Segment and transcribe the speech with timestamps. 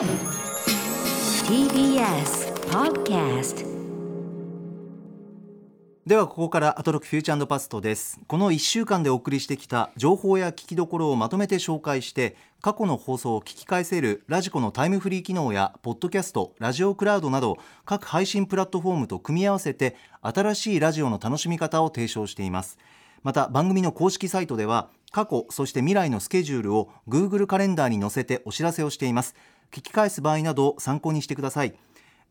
[0.00, 0.08] TBS
[2.70, 3.66] Podcast
[6.06, 8.18] ではここからアトロクフューチャーパストです。
[8.26, 22.78] この1週間でお送りしてきた情報や聞きどころをまとめて紹介して過去の放送を聞き返せるラジコのタイムフリー機能やポッドキャストラジオクラウドなど各配信プラットフォームと組み合わせて新しいラジオの楽しみ方を提唱しています。
[23.22, 29.34] また番組の公式サイトでは過去そして未来のスケジュールを Google カレンダーに載せてお知らせをしています。
[29.70, 31.74] 聞き返す場合など参考にしてください。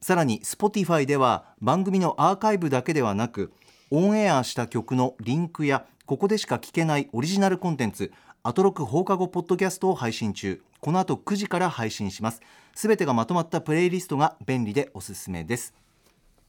[0.01, 3.51] さらに Spotify では番組のアーカイブだけではなく
[3.91, 8.11] オンエアした曲のリンクやここでしか聞けないオリジナルコンテンツ
[8.43, 10.61] アトロク放課後ポッドキャストを配信中。
[10.79, 12.41] この後9時から配信します。
[12.73, 15.73] すべてがまとまったプレイリストが便利でおすすめです。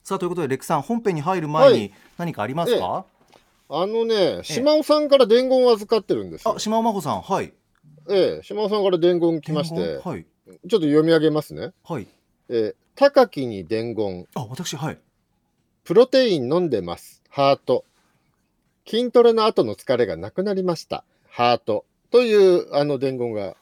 [0.05, 1.93] さあということでレックさん本編に入る前にはい。
[2.19, 3.05] 何かありますか、
[3.69, 6.55] あのね、島尾さんから伝言を預かってるんですよ。
[6.57, 6.59] あ。
[6.59, 7.53] 島尾真帆さんはい。
[8.09, 10.27] ええ、島尾さんから伝言来まして、はい
[10.69, 11.73] ちょっと読み上げますね。
[11.85, 12.07] はい
[12.49, 14.99] えー、高木に伝言、あ私はい
[15.85, 17.23] プロテイン飲んでます。
[17.29, 17.85] ハート。
[18.87, 21.05] 筋トレの後の疲れがなくなりました。
[21.29, 21.85] ハート。
[22.11, 23.57] という、あの伝言が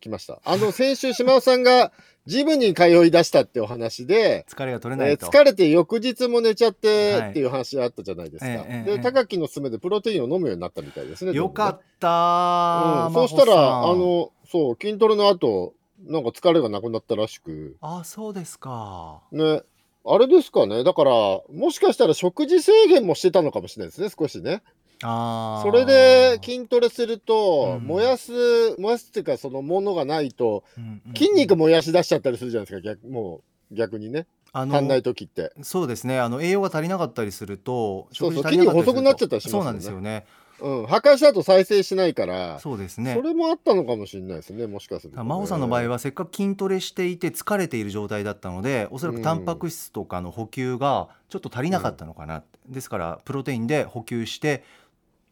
[0.00, 0.40] 来ました。
[0.44, 1.92] あの、 先週島尾さんが
[2.26, 8.50] ジムに通い出したってお話で、疲れが取れないと、えー疲れて翌日も寝ちゃってはいっていう話あったじゃないですか。
[8.50, 11.32] ええええで、高木の勧めでプロテインを飲むようになったみたいですね。
[11.32, 15.74] よかたった、うん、そうしたら、あの、そう、筋トレの後、
[16.04, 19.22] なんか疲れがなくなったらしく、あそうですか。
[19.32, 19.62] ね、
[20.04, 21.10] あれですかね、だから、
[21.52, 24.62] もしかしたら食事制限もしてたのかもしれないですね、少しね。
[25.02, 25.70] あー。
[25.70, 27.86] それで筋トレすると、うん。
[27.86, 28.32] 燃やす、
[28.78, 35.52] 燃やすっていうか、そのものがないと、うんうん筋肉燃やし出しちゃったりするじゃないですか、逆もう逆にね、あ足んない時って。
[35.62, 36.20] そうですね。
[36.20, 40.24] あの栄養が足りなかったりするとそうそう筋肉細くなっちゃったりしますそうよねなんですよね
[40.60, 43.14] うん、破壊した後再生しないから、そうですね。
[43.14, 45.28] それもあったのかもしれないですね、もしかすると、ね。
[45.28, 54.64] 真帆さんの場合はせっかく筋トレしていて疲れている状態だったのでおそらくうんタンパク質とかの補給がちょっと足りなかったのかな、ですからプロテインで補給して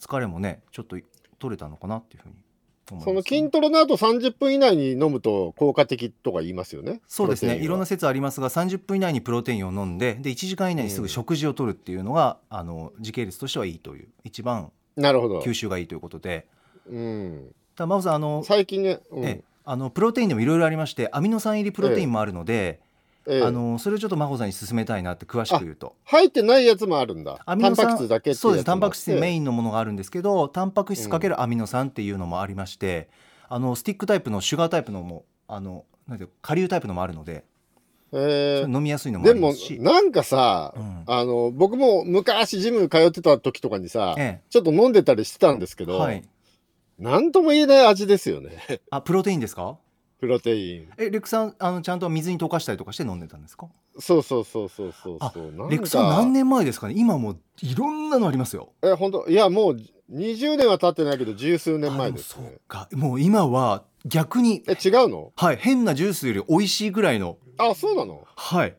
[0.00, 0.96] 疲れもねちょっと
[1.38, 2.34] 取れたのかなっていうふうに
[2.90, 7.00] 思いますその筋トレの後30分以内に飲むと効果的とか言いますよね。
[7.06, 7.56] そうですね。
[7.56, 15.40] いろんな説ありますが30分以内にプロテインを飲んでで1時間以内にすぐ食事を取るっていうのが、あの時系列としてはいいという一番なるほど。
[15.40, 16.46] 吸収がいいということで
[16.86, 22.80] うん、ただ真帆さんあの、最近ね、うんええあのプロテインでもいろいろありましてアミノ酸入りプロテインもあるので、
[23.26, 25.96] ええあのそれをちょっと真帆さんに勧めたいなって詳しく言うと。
[26.04, 27.36] 入ってないやつもあるんだ。
[27.36, 33.08] タンアミノ酸パク質だけそうですタンパク質メインのものがあるんですけどタンパク質かけるアミノ酸っていうのもありまして、
[33.48, 37.44] あのスティックタイプのシュガータイプのもあのなんていうか顆粒タイプのもあるので、
[38.14, 46.22] えそれ飲みやすいのもあでもなんかさ、うんあの僕も昔ジム通ってた時とかにさ、えちょっと飲んでたりしてたんですけど、えはい、
[46.98, 48.80] なんとも言えない味ですよね。
[48.90, 49.76] あプロテインですか？
[50.20, 50.88] プロテイン。
[50.96, 53.66] えレックさんあのちゃんと水に溶かしたりとかして飲んでたんですか？
[53.98, 55.70] そうそうそうそうそうあそう。
[55.70, 56.94] レックさん何年前ですかね？
[56.96, 59.80] 今もういろんなのありますよえ本当いやもう
[60.12, 62.60] 20年は経ってないけど十数年前ですねそう。
[62.68, 65.32] かもう今は逆にえ違うの？
[65.36, 68.24] はい変なジュースより美味しいぐらいのあそうなの？
[68.36, 68.76] はい。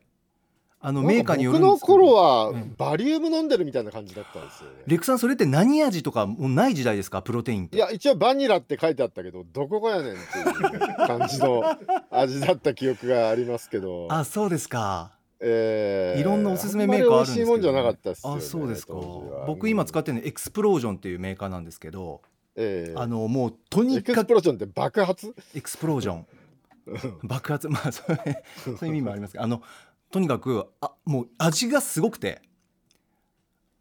[0.81, 1.94] あのメーカーによる僕のんですけど。
[1.97, 4.84] 頃はうんバリウム飲んでるみたいな感じだったんですよね。
[4.86, 7.22] レクさんそれって何味とかもうない時代ですか？
[7.24, 7.78] プロテインって。
[7.78, 10.44] いや一応バニラって書いてあったけどどこがやねんってい
[10.78, 11.64] う感じの
[12.12, 15.14] 味だった記憶がありますけど、あそうですか。
[15.40, 18.19] えーいろんなおすすめメーカーあるんですけど、んまり美味しいもんじゃなかったっすね。
[18.38, 18.94] あそうですか。
[19.47, 22.22] 僕今使ってるのエクスプロージョンっていうメーカーなんですけど、
[22.56, 25.35] えーあのもうとにかくエクスプロージョンって爆発？
[25.56, 26.25] エクスプロージョン
[27.23, 27.68] 爆発。
[27.69, 29.62] まあそれ そういう意味もありますけどあの
[30.12, 32.41] とにかくあもう味がすごくて。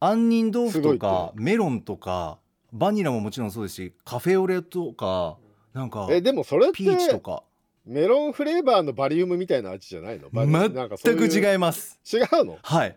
[0.01, 2.39] 杏仁豆腐とかメロンとか
[2.73, 5.39] バニラももちろんそうですしカフェオレとか
[5.73, 7.43] なんかえでもそれってピーチとか。
[7.87, 10.31] メロンフレーバーのバリウムみたいな味じゃないの？
[10.33, 12.01] 全く違います。
[12.11, 12.59] 違うの？
[12.63, 12.97] はい。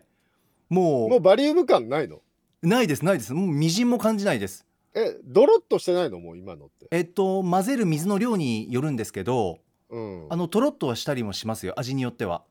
[0.69, 2.21] もうもうバリウム感ないの？
[2.61, 3.33] ないですないです。
[3.33, 4.65] もうみじんも感じないです。
[4.93, 6.19] えドロッとしてないの？
[6.19, 6.87] もう今のって？
[6.91, 9.59] えっと混ぜる水の量によるんですけど
[9.89, 10.27] うん。
[10.29, 12.43] あのとろっとはしたりもしますよ味によっては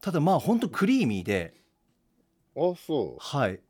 [0.00, 1.54] ただまあほんとクリーミーで
[2.56, 3.24] あそう。
[3.24, 3.60] はい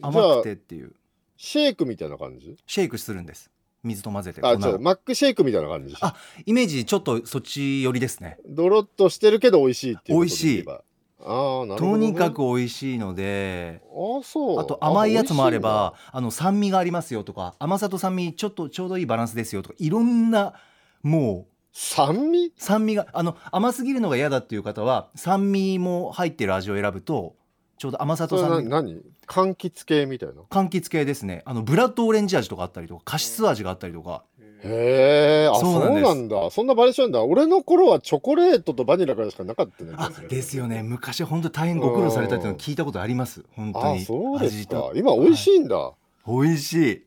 [0.00, 0.94] 甘くてっていう
[1.36, 2.56] シェイクみたいな感じ？
[2.66, 3.50] シェイクするんです
[3.82, 5.94] 水と混ぜてあ、粉をじゃマックシェイクみたいな感じ？
[6.00, 6.14] あ
[6.46, 10.82] イメージちょっとそっち寄りですねドロッとしてるけど美味しいっていうことで言えば。
[11.24, 12.06] ああ、なるほど、ね。
[12.06, 14.60] とにかく美味しいのであそう。
[14.60, 20.54] あと甘いやつもあればあの酸味がありますよとか甘さと酸味ちょっとちょうどいいバランスですよとかいろんな
[21.02, 22.52] もう酸味？
[22.56, 27.34] 酸味があの甘すぎるのが嫌だっていう方は酸味も入ってる味を選ぶと
[27.78, 29.00] ちょうど甘さと酸味何？
[29.26, 30.42] 柑橘系みたいな？
[30.42, 34.24] 柑橘系ですねあのブラッドオレンジ味とかあったりとかカシス味があったりとか
[34.64, 36.50] へえ、あ、そうなんだ。
[36.52, 37.24] そんなバリエーションだ。
[37.24, 39.92] 俺の頃はチョコレートとバニラからしかなかったね。
[39.96, 44.92] あですよね昔本当大変ご苦労されたっていうのを聞いたことあります本当あ、にそうですか。
[44.94, 45.92] 今美味しいんだ。
[46.28, 47.04] 美味しいち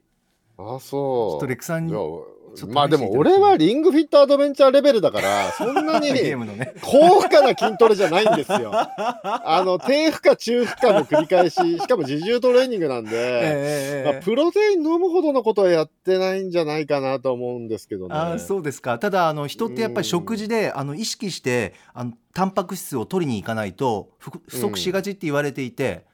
[0.58, 1.38] あ、ょそう。
[1.38, 1.94] っとレクさんに
[2.68, 6.74] まあでも俺はリングフィットアドベンチャーレベルだから、そんなにゲームのね。
[6.82, 8.72] 高負荷な筋トレじゃないんですよ。
[8.74, 18.16] あの、低負荷、中負荷の繰り返し、しかも自重トレーニングなんで、 ええまあ、プロテイン飲むほどのことはやってないんじゃないかなと思うんですけどね。
[18.16, 19.00] あーそうですか。
[19.00, 26.06] ただあの人ってやっぱり食事であの意識してあのタンパク質を取りに行かないと不不足しがちって言われていて、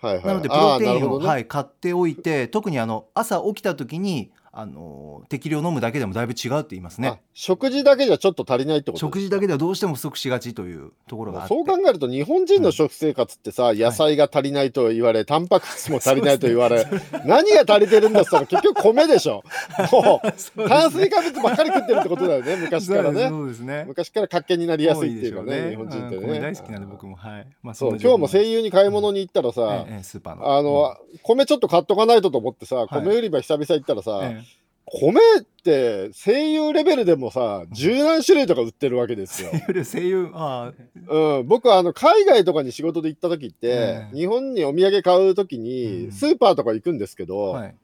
[0.00, 1.26] はいはい、なのでプロテインを、ね。
[1.26, 16.86] はい、買っておいて特にあの朝起きた時にあの適量飲むだけでもだいぶ違うって言いますあね食事だけじゃちょっと足りないってこと食事だけではどうしても不足しがちというところがそう考えると日本人の食生活ってさ、野菜が足りないと言われ、タンパク質も足りないと言われ、
[17.24, 19.42] 何が足りてるんだっつったら結局米でしょ。
[19.92, 20.20] も
[20.56, 23.28] う炭水化物ばっかり食ってるってことだよね、昔からね。
[23.28, 26.40] そうですね昔から活気になりやすいっていうか多でしょね、日本人ってうん米ね。
[26.40, 30.56] 大好きなんで僕もはい、まあ、そう、今日も声優に買い物に行ったらさ、ええええスーパーの。
[30.56, 32.88] あの、米ちょっと買っとかないとと思ってさ、い。
[32.88, 34.49] 米売り場久々行ったらさ、ええ
[34.84, 39.50] 米って声優レベルでもさ、十何種類とか売ってるわけですよ。
[39.50, 40.72] 声優声優あ
[41.08, 46.12] うん、僕はあの海外とかに仕事で行った時って、ええ日本にお土産買う時にうん。
[46.12, 47.74] スーパーとか行くんですけど、あはい。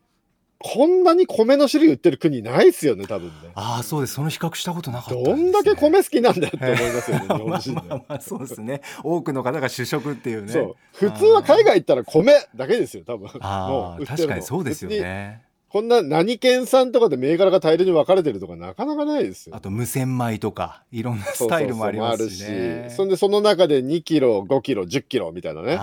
[0.58, 3.34] こんなに米の種類売ってる国ないですよね多分ね。
[3.54, 4.14] ああそうです。
[4.14, 5.22] その比較したことなかったね。
[5.22, 8.80] どんだけ米好きなんだよって思いますよね、日まあ本人ねまあまあそうですね。
[9.04, 10.52] 多くの方が主食っていうね。
[10.52, 10.76] そう。
[10.92, 13.28] 普通は海外行ったら米だけですよ多分。
[13.40, 19.56] ああ確かにそうですよねこんな何県産とかで銘柄が大量に分かれてるとかなかなかないですよ。
[19.56, 22.88] あと無洗米とかいろんなスタイルもありますしね。
[22.96, 25.78] そんでその中で2キロ5キロ10キロみたいなね。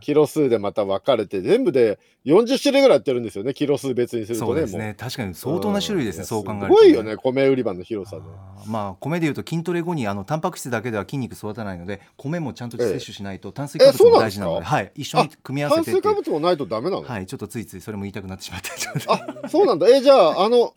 [0.00, 4.94] キロ数でまた分かれて全部で40種類ぐらいやってるんですよねキロ数別にするとねそうですね。
[4.98, 6.26] 確かに相当な種類ですね、ん。
[6.26, 8.22] そう考えると、すごいよね米売り場の広さで。
[8.66, 15.16] まあ米でいうと筋トレ後にあのタンパク質だけでは筋肉育たないので米もちゃんと摂取しないと炭水化物も大事なので,、えそうなんですか？
[15.16, 16.02] はい、一緒に組み合わせ炭てっていう。
[16.02, 19.88] 水化物もないとダメなの、はいちょっとついついそれも言いたくなってしまったちょっとあそうなんだ。
[19.88, 20.74] えじゃああの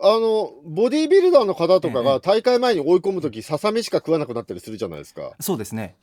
[0.00, 2.04] あのボディービルダーの方とかええ。
[2.04, 5.32] が大会前に追い込む時ささみしか食わなくなったりするじゃないですか。
[5.40, 5.96] そうですね。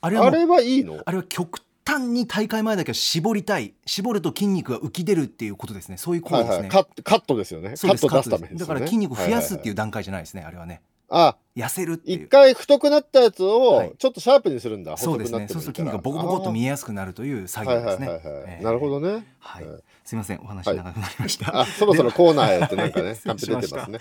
[0.00, 1.00] あれはあれはいいの？
[1.04, 3.74] あれは極端に大会前だけは絞りたい。
[3.86, 5.96] 絞ると筋肉が浮き出るっていうことですね。
[5.96, 7.70] そういうことですね、はいはい、カットカットですよね。
[7.70, 8.58] カット出すためですよね。
[8.58, 10.74] だから筋肉増やすっていうは段階じゃないですね、あれはね。
[10.74, 12.24] いはいはいあ痩せるっていう。
[12.24, 13.92] 一回太くなったやつはをい。
[13.98, 15.46] ちょっとシャープにするんだ、そうですね。
[15.48, 19.26] そうすると筋肉がボコボコっと見えやすくなるという作はいはい業ですねなるほどね。
[19.38, 19.68] はい。
[19.68, 19.82] はい。
[20.04, 20.40] すいません。
[20.42, 23.12] お話長くなりました、あそろそろコーナーへってなんかはい。
[23.12, 23.98] ねカンペ出てますね。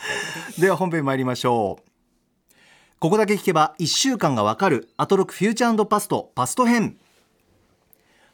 [0.58, 1.84] では本編参りましょう。
[3.00, 6.98] ここだけ聞けば1週間がわかるアトロクフューチャーパストパスト編。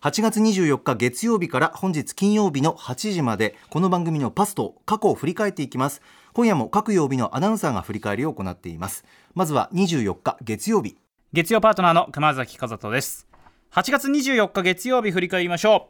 [0.02, 6.04] 8月24日月曜日から本日金曜日の8時までこの番組のパスト過去を振り返っていきます
[6.38, 9.06] 今夜も各曜日のアナウンサーが振り返りを行っています。
[9.34, 10.95] まずは24日月曜日。
[11.34, 13.25] 月曜パートナーの熊崎和人です。
[13.72, 15.89] 8月24日月曜日振り返りましょ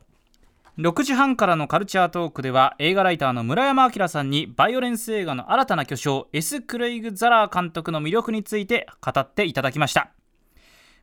[0.78, 0.82] う。
[0.84, 6.62] 6時半からのカルチャートークでは映画ライターの村山明さんにバイオレンス映画の新たな巨匠 S.
[6.62, 10.14] クレイグ・ザラー監督の魅力について語っていただきました。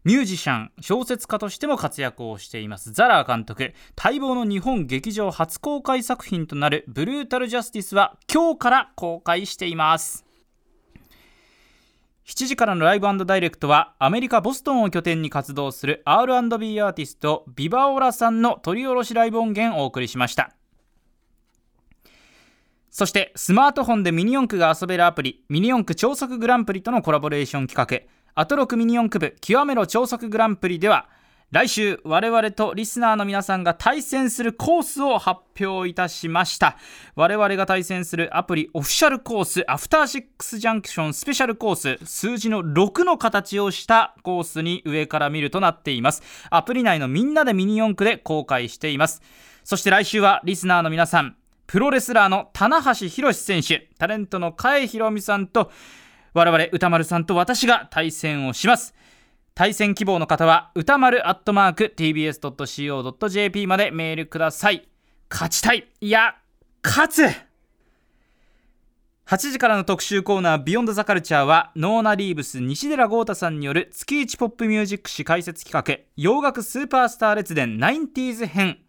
[0.05, 2.93] ミュージシャン小説家としても活躍をしています。
[2.93, 3.73] ザラー監督。
[3.97, 10.27] 待望の日本劇場初公開作品となる「ブルータル・ジャスティス」は今日から公開しています。
[12.27, 20.55] 7時からのライブダイレクトはアメリカ・ボストンを拠点に活動する R&B アーティストビバオラさんの取り下ろしライブ音源をお送りしました。
[22.91, 28.24] そしてスマートフォンでミニ四駆が遊べるアプリミニ四駆超速グランプリとのコラボレーション企画。
[28.37, 31.09] アトロクミニ四駆部極めろ超速グランプリでは
[31.53, 36.77] 来週我々とリスナーの皆さんが対戦するコースを発表いたしました。
[37.15, 46.25] 我々が対戦するアプリオフィシャルコースアフターシックスジャンクションスペシャルコース数字の6の形をしたコースに上から見るとなっています。
[46.51, 49.23] アプリ内のみんなでミニ四駆で公開しています。
[49.63, 51.37] そして来週はリスナーの皆さん
[51.69, 55.71] プロレスラーの棚橋弘至選手タレントの甲斐弘美さんと
[56.35, 58.95] 我々宇多丸さんと私が対戦をします。
[59.55, 64.89] 対戦希望の方は歌丸アットマーク tbs.co.jp までメールください。
[65.31, 65.87] 勝ちたい。
[66.01, 66.37] いや
[66.83, 67.23] 勝つ。
[69.27, 78.84] 8時からの特集コーナー「ビヨンドザカルチャーはノーナ・リーブス西寺郷太さんによる月一ポップミュージック史解説企画洋楽スーパースター列伝 90s 編。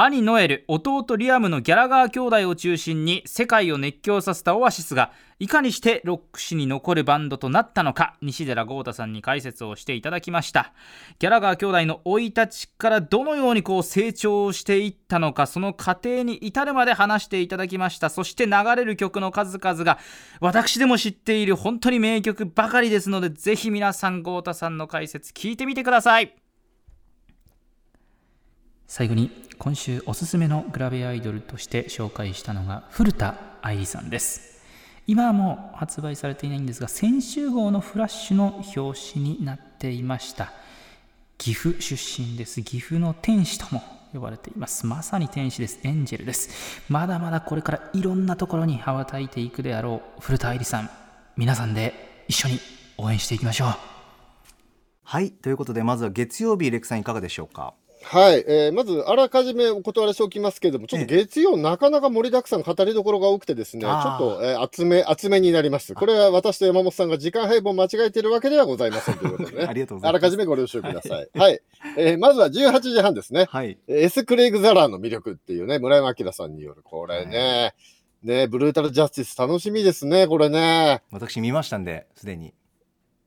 [0.00, 10.72] 兄ノエル弟リアムのギャラガー兄弟を中心に世界を熱狂させたオアシスがいかにしてロック史に残るバンドとなったのか西寺豪太さんに解説をしていただきました。
[11.18, 18.08] ギャラガー兄弟の生い立ちからどのようにこう成長していったのかその過程に至るまで話していただきました。
[18.08, 19.98] そして流れる曲の数々が
[20.40, 26.47] 私でも知っている本当に名曲ばかりですのでぜひ皆さん豪太さんの解説聞いてみてください。
[28.88, 34.62] 最後に今週おすすめのグラビアアイドルとして紹介したのが古田愛理さんです。
[35.06, 40.54] 今はもう発売されていないんですが先週号のフラッシュの表紙になっていました。
[41.36, 42.62] 岐阜出身です。
[42.62, 43.82] 岐阜の天使とも
[44.14, 44.86] 呼ばれています。
[44.86, 45.80] まさに天使です。
[45.82, 46.82] エンジェルです。
[46.88, 50.20] まだまだこれからいろんなところに羽ばたいていくであろう。
[50.22, 50.88] 古田愛理さん
[51.36, 52.58] 皆さんで一緒に
[52.96, 53.74] 応援していきましょう。
[55.04, 55.30] はい。
[55.30, 57.74] ということでまずは月曜日レクさんいかがでしょうか？
[58.10, 65.92] はい、えーまずあらかじめお断りしておきますけれども、ちょっと月曜、なかなか盛りだくさん語りどころが多くてですね、ちょっと、えー厚め、厚めになります。
[65.92, 69.66] これは私と山本さんが時間配分を間違えているわけではございませんということでね。
[69.68, 71.28] ありがとうございますあらかじめご了承ください。
[71.38, 71.60] はい。
[71.98, 73.44] えーまずは18時半ですね。
[73.50, 77.74] はいえーエス・クレイグ・ザラーの魅力っていうね、村山明さんによる、これね、
[78.22, 81.02] ね、ブルータル・ジャスティス楽しみですね、これね。
[81.10, 82.54] 私見ましたんですでに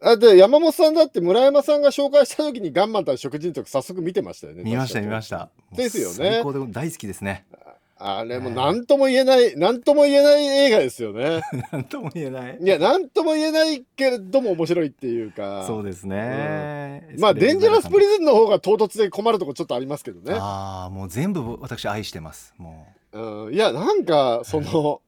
[0.04, 4.64] あで、山本さんだって村山さんが紹介した時にガンマン対食人族早速見てましたよね。
[4.64, 8.18] 見ました見まししたですよね最高で大好きですねた。
[8.18, 11.42] あれも何とも言えない、何とも言えない映画ですよね。
[11.72, 15.66] なんとも言えないいや、何とも言えないけれども面白いっていうか。
[15.68, 20.36] そうですね、まあ、デンジャラスプリズンの方が唐突で困るとこちょっとありますけどね。
[20.40, 25.02] ああもう全部私愛してますもうん、いや、なんか、その、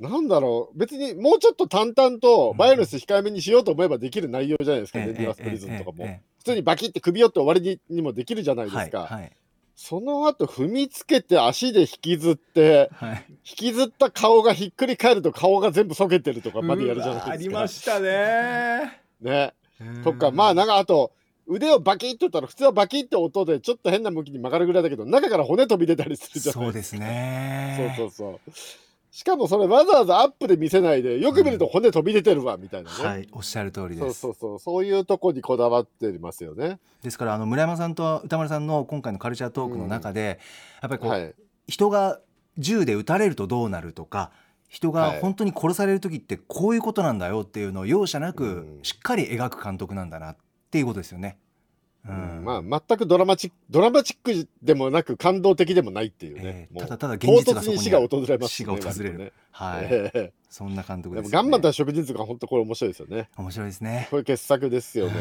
[0.00, 6.04] なんだろう、別にもうちょっと淡々とバイオレンス控えめにしようと思えばできる内容じゃないですか、うデンラスプリズンとかも。
[6.04, 9.00] え普通にバキって首折って終わりににもできるじゃないえですか。
[9.00, 9.32] はいはい。
[9.74, 13.24] その後踏みつけて足で引きずって、はい。
[13.28, 17.32] 引きずった顔がひっくり返ると顔が全部そけてるとかまでやるじゃないですか。
[17.32, 19.00] ありましたね。
[19.20, 19.52] ね。
[20.04, 21.12] とか、まあなんかあと、
[21.46, 27.94] 腕をバキッと言ったら普通はバキッて音でちょっと変な向きに曲がるぐらいだけど中から骨飛び出たりするじゃないそうですね。
[27.96, 28.52] そうそうそう。
[29.10, 33.04] しかもそれわざわざアップで見せないでよく見ると骨飛び出てるわみたいなね。
[33.04, 36.78] はいおっしゃる通りですそうそうそうそういうとこにこだわってますよね。
[37.02, 40.38] ですからあの村山さんと歌丸さんの今回のカルチャートークの中で、
[40.82, 41.34] やっぱりこう、はい。
[41.66, 42.20] 人が
[42.58, 44.30] 銃で撃たれるとどうなるとか
[44.68, 48.48] 人がはい本当に殺される時ってこういうことなんだよっていうのを容赦なくう
[48.80, 50.36] んしっかり描く監督なんだなっ
[50.70, 51.38] ていうことですよね。
[52.06, 52.42] うん。
[52.44, 56.68] まあ全くドラマチックドラマチックでもなく感動的でもないっていうね。
[56.72, 59.32] えーただただ現唐実がそこに突に死が訪れます死が訪れる、ね。
[59.50, 60.32] はい、ええ。
[60.48, 63.28] そんな監督でもですよ、ね、ガンマン対食人族は本当これ面白いですよね。
[63.36, 64.08] 面白いですね。
[64.10, 65.12] これ傑作ですよね。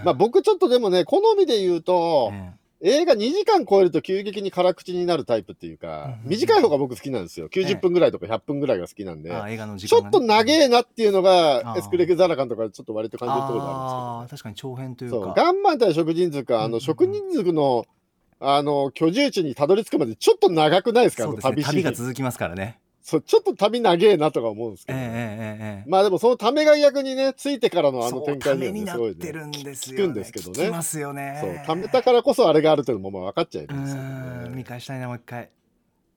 [0.00, 7.48] うんまあ僕ちょっとでもね好みで言うと、え映画2時間超えると急激に辛口になるタイプっていうか、うん短い方が僕好きなんですよ。
[7.48, 15.20] 90分ぐらいとか100分ぐらいが好きなんで、えあ映画の時ちょっと長えなっていうのあが、ーエスクレグ・ザラカンとかちょっと割と感じるところがああるんですー確かに長編という、う。
[15.22, 16.76] かガンマン対食人族は、あの、うんうん。
[16.76, 17.84] うん食人族の、
[18.40, 21.24] あの、居住地にたどり着くまでちょっと長くないですか？
[21.24, 21.54] あのそうですね。
[21.56, 22.78] 旅旅が続きますからね。
[23.08, 29.58] そう、ちょっと旅長えなとか思うんですけど、ええええええまあでもそのためが逆にね、ついてからのあの展開にはねすごいってるね。
[29.58, 31.38] んですよ、聞くんですけどねますよね。
[31.40, 34.64] そう、ためたからこそあれがあるというのもまあ分かっちゃいうるんですよーん見ね。
[34.64, 35.48] 返したいなもう一回。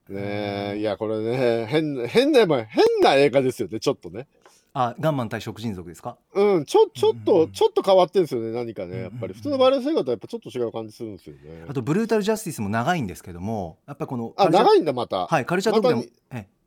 [0.09, 4.27] ねえ、いや、これね、変な、変な、まあ変な映画ですよね、ちょっとね。
[4.73, 6.17] あガンマン対食人族ですか？
[6.33, 9.03] うん、ちょ、ちょっと、うんうんうんちょっと変わってるんですよね、何かね。
[9.03, 11.65] やっぱり、普通のバイオレンス映画とはやっぱちょっと違う感じするんですよね。
[11.69, 15.27] あとブルータルジャスティスも長いんですけども、やっぱりこのあ、長いんだ、また。
[15.27, 16.60] はいカルチャートークでも、まええ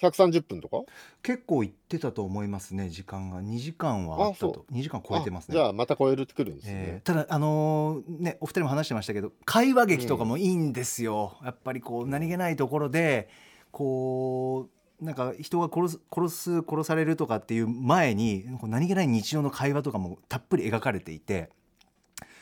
[0.00, 0.82] 130分とか？
[1.22, 3.42] 結構いってたと思いますね時間が。
[3.42, 4.66] 2時間はあったと。
[4.72, 5.58] 2時間超えてますね。
[5.58, 7.06] あじゃあ、また超えるってくるんですえねー。
[7.06, 13.28] ただあのーねお二人も話してましたけど会話劇とかもいいんですよ、やっぱりこう何気ないところで
[13.72, 14.68] こ
[15.00, 21.50] うなんか人が殺す殺す殺されるとかっていう前にこう何気ない日常の会話とかもたっぷり描かれていて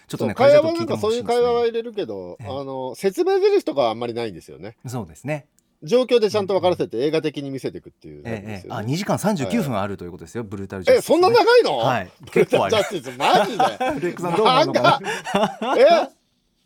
[0.07, 2.47] ちょっとね会話はなんかそういう会話は入れるけど、ええ。
[2.49, 4.77] あの、説明台詞とかはあんまりないんですよね。
[4.87, 5.47] そうですね、
[5.85, 8.93] 状況でちゃんと分からせて映画的に見せていくっていう感じええええあですよね。
[8.95, 10.99] 2時間39分あるということですよ、ブルータルジャえ、ス。
[10.99, 11.77] ね、そんな長いの？
[11.79, 12.11] はい。
[12.33, 12.89] 結構あります。
[12.89, 14.01] タルジャスティス、マジで？
[14.09, 15.01] レックさんどう思うのかな？
[15.79, 16.09] え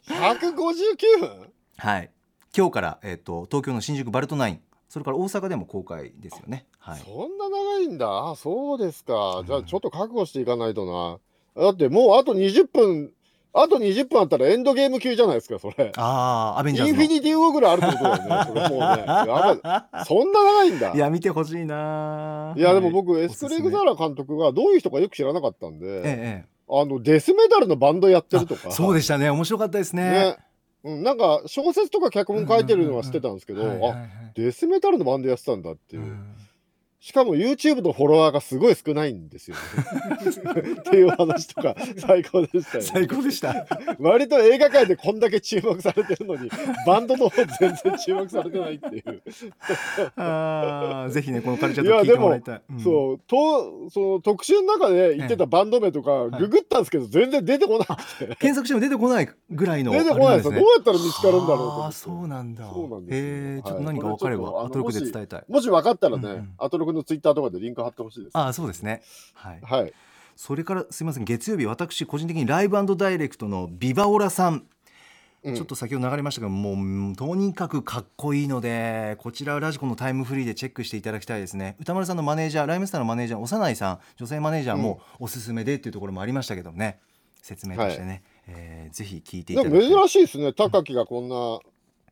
[0.06, 1.52] ?159 分？
[1.76, 2.10] はい。
[2.56, 4.60] 今日から、えっと東京の新宿バルトナイン。
[4.88, 6.66] それから大阪でも公開ですよね。
[6.78, 7.00] はい。
[7.04, 8.30] そんな長いんだ？
[8.30, 9.42] あそうですか。
[9.46, 11.20] じゃあちょっと覚悟していかないと
[11.56, 11.62] な。
[11.62, 13.12] だってもうあと20分、
[13.54, 15.92] あと20分あったらエンドゲーム級じゃないですか、それ。
[15.96, 18.44] ああアベンイジャーズのンフィニティウォーぐらいあるってことだよね。
[18.46, 19.04] それもうね。
[19.06, 20.04] やばい。
[20.04, 20.94] そんな長いんだ。
[20.94, 30.36] いや見てほしいないやでも僕、はいエスクレグザラ監督がどういう人かよく知らなかったんで、えええあのデスメタルのバンドやってるとか、え、そうでしたね面白かったですねね。
[30.84, 36.04] うん、なんか小説とか脚本書いてるのは知ってたんですけど、あデスメタルのバンドやってたんだっていうう。
[36.04, 36.36] ん
[37.00, 40.72] しかも YouTube のフォロワーがすごい少ないんですよ、ね。
[40.80, 42.90] っていう話とか最高でしたよ、ね。
[42.90, 43.66] 最高でした。
[44.00, 46.50] 割と映画界でこんだけ注目されてるのに、
[46.86, 49.22] バンドの方全然注目されてないっていう。
[50.16, 52.62] あーぜひねこのカルチャーと聞いてもらいたい。
[52.68, 58.26] うんそう、と、その特集の中で言ってたバンド名とかはいググったんですけど、全然出てこなくて。
[58.36, 61.84] 検索しても出てこないぐらいの出てこないですどうやったら見つかるんだろうと。
[61.84, 62.68] あーそうなんだ。
[62.68, 65.44] そうなんですよえーちょっとはい何か分かれこれちょっとあのばアトロクで伝えたい。
[65.48, 68.32] もし分かったらね、うんうんアトロクのツイッターとかでリンク貼ってほしいです。
[68.34, 69.02] あーそうですね。
[69.34, 69.60] はい。
[69.62, 69.92] はい。
[70.36, 71.24] それからすみません。
[71.24, 74.66] 月曜日私個人的にライブダイレクトのビバオラさん、
[75.42, 75.54] うん。
[75.54, 81.76] ちょっと先ほど流れましたがもううんとにかくかっこいいのでこちらはラジコのタイムフリーでチェックしていただきたいですね。
[81.80, 86.98] 歌丸さんのマネージャーライムスターのマネージャー幼いさん女性マネージャーもおすすめでっていうところもありましたけどね。
[87.40, 89.88] 説明としてね、えーぜひ聞いていただきたい。
[89.88, 91.60] 珍しいですね、高木がこんな、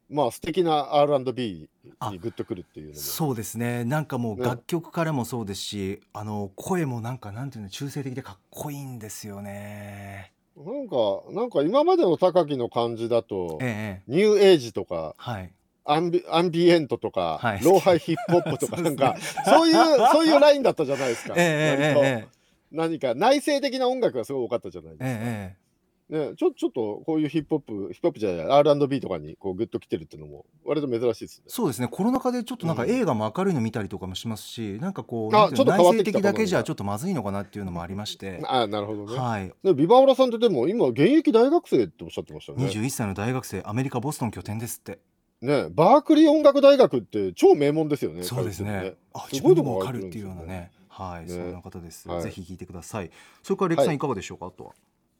[0.08, 1.68] まあ素敵な R&B
[2.10, 2.94] にグッとくるっていう。
[2.94, 3.84] そうですね。
[3.84, 4.44] なんかもうね。
[4.44, 10.32] 楽曲からもそうですし、あの声もなんかなんていうの中性的でかっこいいんですよね。
[10.56, 10.96] なんか、
[11.32, 14.12] なんか今までの高木の感じだと、ええええ。
[14.12, 15.52] ニューエイジとか、はい。
[15.84, 17.60] アンビアンビエントとか、はい。
[17.62, 19.74] ローハイヒップホップとか、 なんか、そういう、
[20.12, 21.34] そういうラインだったじゃないですか。
[21.36, 22.28] ええ
[22.72, 25.06] 何か内省的な音楽がすごい多かったじゃないですか。
[25.06, 25.65] えええ
[26.08, 31.44] ね、ちょちょっとこういうヒップホップ、ヒップホップじゃない、R&B とかにこうグッときてるっていうのも、割と珍しいですね。
[31.48, 31.88] そうですね。
[31.90, 32.90] コロナ禍でちょっとなんかうん。
[32.90, 39.18] 映画も明るいの見たりとかもしますし、なんかこうちょっと変わって内省的だけじゃちょっとまずいのかなっていうのもありまして、ああ、なるほどね。
[39.18, 42.66] はい、でビバオラさんってでも今、現役大学生っておっしゃってましたよね。
[42.66, 45.00] 21歳の大学生アメリカボストン拠点ですって、
[45.40, 48.22] ねバークリー音楽大学って超名門ですよね。
[48.22, 48.70] そうですね。
[48.70, 50.70] 彼ってあすごいもわかるっていうようなね。
[50.88, 51.34] はい、ね。
[51.34, 52.22] そんな方です、はい。
[52.22, 53.10] ぜひ聞いてください。
[53.42, 53.96] それからレクさんはい。
[53.96, 54.46] いかがでしょうか？
[54.46, 54.72] あとは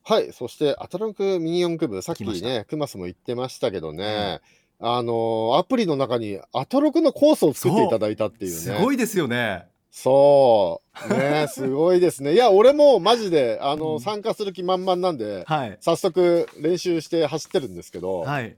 [0.08, 2.46] はい、そしてアトロクミニ四駆部、さっき来ました。
[2.46, 4.40] ね、クマスも言ってましたけどね、
[4.78, 8.56] あのーアプリの中にアトロクのコースを作っていただいたっていうね。
[8.56, 9.66] すごいですよね。
[9.90, 11.12] そう。
[11.12, 12.34] ね、 すごいですね。
[12.34, 14.00] いや、俺もマジで、あの、うん。
[14.00, 15.76] 参加する気満々なんで、はい。
[15.80, 18.56] 早速練習して走ってるんですけど、はい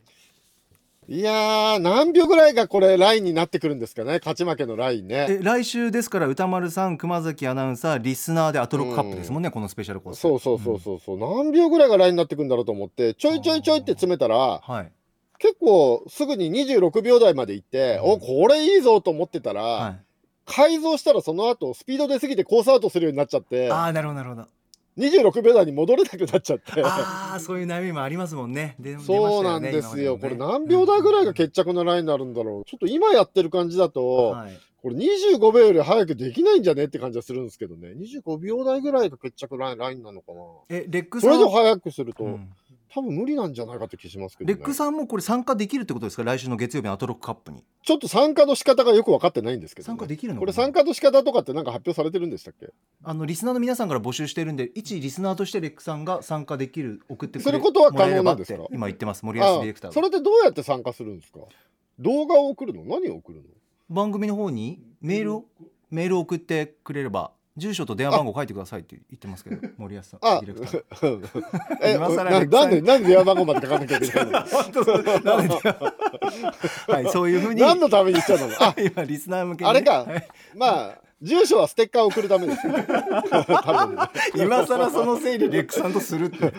[1.10, 5.26] いやー、何秒ぐらいがこれラインになってくるんですかね、勝ち負けのラインね。
[5.30, 10.20] え来週ですから歌丸さん熊崎アナウンサーリスナーでアトロックカップですもんね、このスペシャルコース。
[10.20, 14.92] そうそうそうそうそう、何秒ぐらいがラインになってくるんだろうと思って、ちょいちょいちょいって詰めたら、はい。
[15.38, 18.10] 結構すぐに26秒台まで行って、うん。
[18.12, 20.00] おこれいいぞと思ってたら、はい。
[20.44, 23.70] 改造したらその後スピード出過ぎてコースアウトするようになっちゃって。
[23.70, 24.46] ああなるほどなるほど
[24.98, 26.82] 26秒台に戻れなくなっちゃって。
[26.84, 28.76] ああそういう悩みもありますもんね。
[28.78, 32.64] でそうなんですよ、これ何秒台ぐらいが決決着のラインになるんだろう。
[32.64, 34.58] ちょっと今やってる感じだと、はい。
[34.80, 37.94] これ25秒より早くできないんじゃねって感じはするんですけどね。
[37.96, 40.40] 25秒台ぐらいが決着ラインラインなのかな。
[40.68, 42.48] えレックさんそれで早くすると、うん
[42.94, 46.24] 多分無理なんじゃないかって気しますけど、ね、レックさんもこれ参加できるってことですか？
[46.24, 47.62] 来週の月曜日のアトロックカップに。
[47.84, 52.70] ちょっと参加の仕方がよく分かってないんですけど、ね、参加できるのこれ参加の仕方とかってなんか発表されてるんでしたっけ？
[53.04, 58.64] あのリスナーの皆さんから募集してるんで一リスナーとしてレックさんが参加できる送ってくれすることは可能なんですか？
[58.70, 59.24] 今言ってます。
[59.24, 61.40] 森保ディレクターそれってどうやって参加するんですか？
[61.98, 62.84] 動画を送るの？
[62.84, 63.44] 何を送るの？
[63.90, 65.44] 番組の方にメールを
[65.90, 71.44] メールを送ってくれれば住所と電話番号書いてくださいって言ってますけど森保さんあディレクター。
[71.82, 74.32] え今更なんんでなんで電話番号まで書かなきゃいけないの？
[76.88, 77.60] はいそういうふうに。
[77.60, 78.48] 何のためにしたの？
[78.60, 79.70] あ 今リスナー向けに。
[79.72, 80.04] ねあれか。
[80.04, 80.28] はい。
[80.56, 82.60] まあ住所はステッカーを送るためです
[84.36, 86.52] 今更その整理レックさんとするって。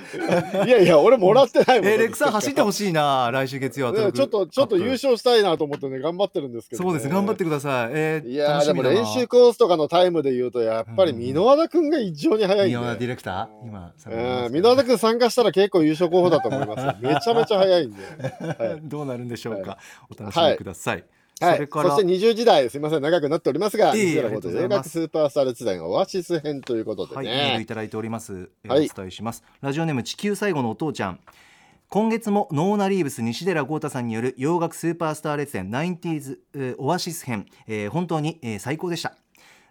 [0.65, 7.89] いやいや俺もらってないもん、えーレックさん走ってほししいな来週月曜アトロックねちょっとちょっと優勝したいなと思ってね頑張ってるんですけど、ね、そうです頑張ってください。
[7.91, 13.67] えーいやーでも練習コースとかのタイムで言うとやっぱり箕輪田君が異常に速いん宮川ディで、レクター？
[13.67, 16.95] 今うん、箕輪田君参加したら結構優勝候補だと思いますよ。
[17.01, 17.97] めちゃめちゃ速いんで、
[18.63, 18.79] はい。
[18.83, 19.77] どうなるんでしょうか、は
[20.09, 21.05] お楽しみください、はい、
[21.39, 21.91] それから。
[21.91, 24.99] そして20時代すみません長くなっておりますがいえいえ西浦ことありがとうございます。
[24.99, 29.43] 映楽スーパースター列伝オアシス編ということではい、メールねいただいております、えーはいお伝えします。
[29.61, 31.19] ラジオネーム地球最後のお父ちゃん。
[31.89, 39.15] 今月もノーナリーブス西寺豪太さんによる洋楽スーパースター列伝 90s、えーオアシス編、えー本当に、えー最高でした。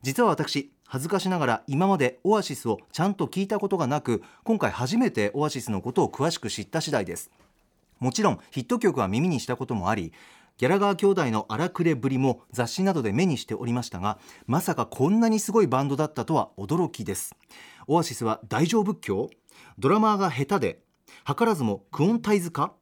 [0.02, 7.30] 実は私恥ずかしながら今までオアシスをちゃんと聞いたことがなく今回初めてオアシスのことを詳しく知った次第です。
[8.00, 10.12] もちろんヒット曲は耳にしたこともあり
[10.58, 17.36] ギャラガー兄弟の荒くれぶりも雑誌などで目にしておりましたがまさかこんなにすごいバンドだったとは驚きです。
[17.86, 19.30] オアシスは大乗仏教？
[19.78, 20.82] ドラマーが下手で
[21.24, 22.72] 図らずもクオンタイズか？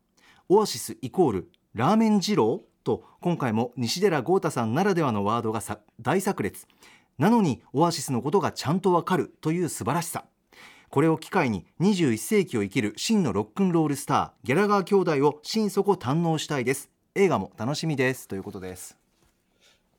[0.48, 2.62] オアシスイコールラーメン二郎？
[2.82, 5.60] と今回も西寺豪太さんならではのワードが
[6.00, 6.66] 大炸裂。
[7.18, 10.24] なのにオアシスのことがちゃんとわかるという素晴らしさ。
[10.88, 16.90] これを機会に21世紀を生きる真のロックンロールスターギャラガー兄弟を心底堪能したいです。
[17.18, 18.28] 映画も楽しみです。
[18.28, 18.94] ということです。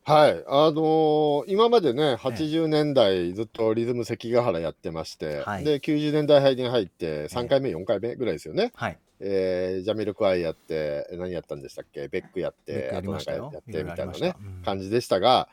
[0.03, 5.65] はい、あのー今までね、80年代ずっとリズム関ヶ原やってまして、はい。
[5.65, 8.71] で、90年代に入って3回目、4回目ぐらいですよね。
[8.75, 8.99] はい。
[9.19, 14.63] えージャミルクワイやって、何やったんでしたっけ、ベックやって、あとなんかやってみたいなね、うん。
[14.63, 15.49] 感じでしたが、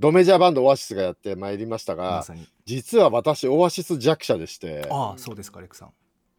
[0.00, 2.26] ドメジャーバンドオアシスがやってまいりましたが、
[2.64, 5.92] 実は私、オアシス弱者でして、ああそうですかレクさん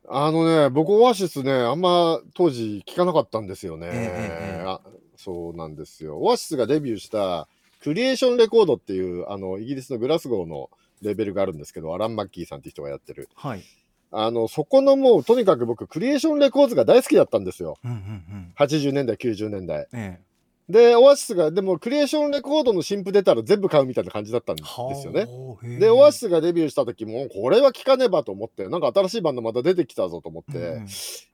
[0.09, 3.87] あのね、僕、オアシスね、あんま当時聞かなかったんですよね。
[3.87, 4.81] ええええあ
[5.17, 6.19] そうなんですよ。
[6.19, 7.47] オアシスがデビューした
[7.81, 10.69] クリエーションレコードっていう、あの、イギリスのグラスゴーの
[11.01, 13.29] レベルがあるんですけど、アラン・マッキーさんって人がやってる。
[13.35, 13.63] はい
[14.09, 17.77] あの、そこのもう、とにかく僕、クリエーションレコーズが大好きだったんですよ。
[17.83, 19.85] うんうんうん80年代、90年代。
[19.91, 20.17] え
[20.69, 25.27] で、オアシスが、でも、クリエーションレコードの新譜出たら全部買うみたいな感じだったんでえすよね。
[25.79, 30.87] で、オアシスがデビューした時も、これは聴かねばと思って、なんか新しいバンドまた出てきたぞと思って、うんうん。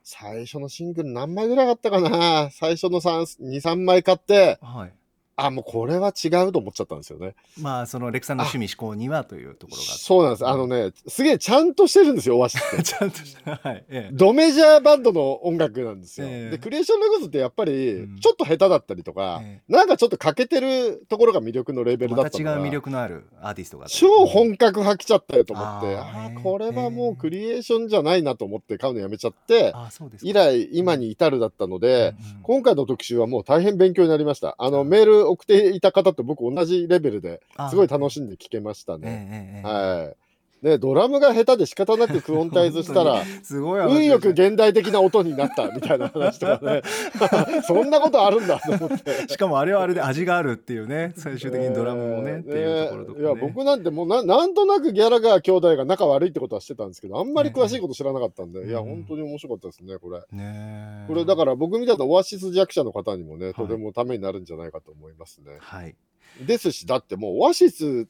[0.04, 2.52] 最初のシングル何枚ぐらいあったかな？
[2.52, 4.94] 最初の3 2、3枚買って、はい
[5.36, 7.36] あ、もうこれは違うと思っちゃったんですよね。
[7.60, 10.48] まあそのレクさんの趣味思考にはというところがそうなんです。
[10.48, 12.84] あのね、すげえちゃんとしてるんですよ、オアシスって。
[12.84, 13.86] ちゃんとしたはい。
[13.90, 14.16] ええ。
[14.16, 16.28] ドメジャーバンドの音楽なんですよ。
[16.30, 16.50] ええ。
[16.52, 29.74] で、クリエーションレコードってやっぱりうん、ちょっと下手だったりとか、えなんかちょっと欠けてるところが魅力のレベルだまったたのが違う魅力のあるアーティストが超本格派来ちゃったよと思って、ああこれはもうクリエーションじゃないなと思って買うのやめちゃって、
[30.22, 32.42] 以来今に至るだったので、うんうん。
[32.44, 34.56] 今回の特集はもう大変勉強になりました。
[34.58, 39.62] あの、メール送っていた方と僕同じレベルですごい楽しんで聞けましたええね。
[39.64, 40.16] はい。
[40.64, 46.82] ね、ドラムが下手で仕方なくクオンタイズしたら、 すごい話運よく現代的な音になったみたいな話とかね。
[47.68, 49.28] そんなことあるんだと思って。
[49.28, 58.70] しかもあれはあれで味があるっていうね最終的にドラムもね、っていうところとか、ね、いや僕なんてもうななんとなくギャラガー兄弟が仲悪いってことはしてたんですけどあんまり詳しいこと知らなかったんで、うん。
[58.70, 65.58] いや本当に面白かったですねこれ、ねこれだから僕みたいなオアシス弱者の方にもね、いとてもためになるんじゃないかと思いますね。
[65.60, 65.96] はい、
[66.42, 68.08] ですしだってもうオアシスうん。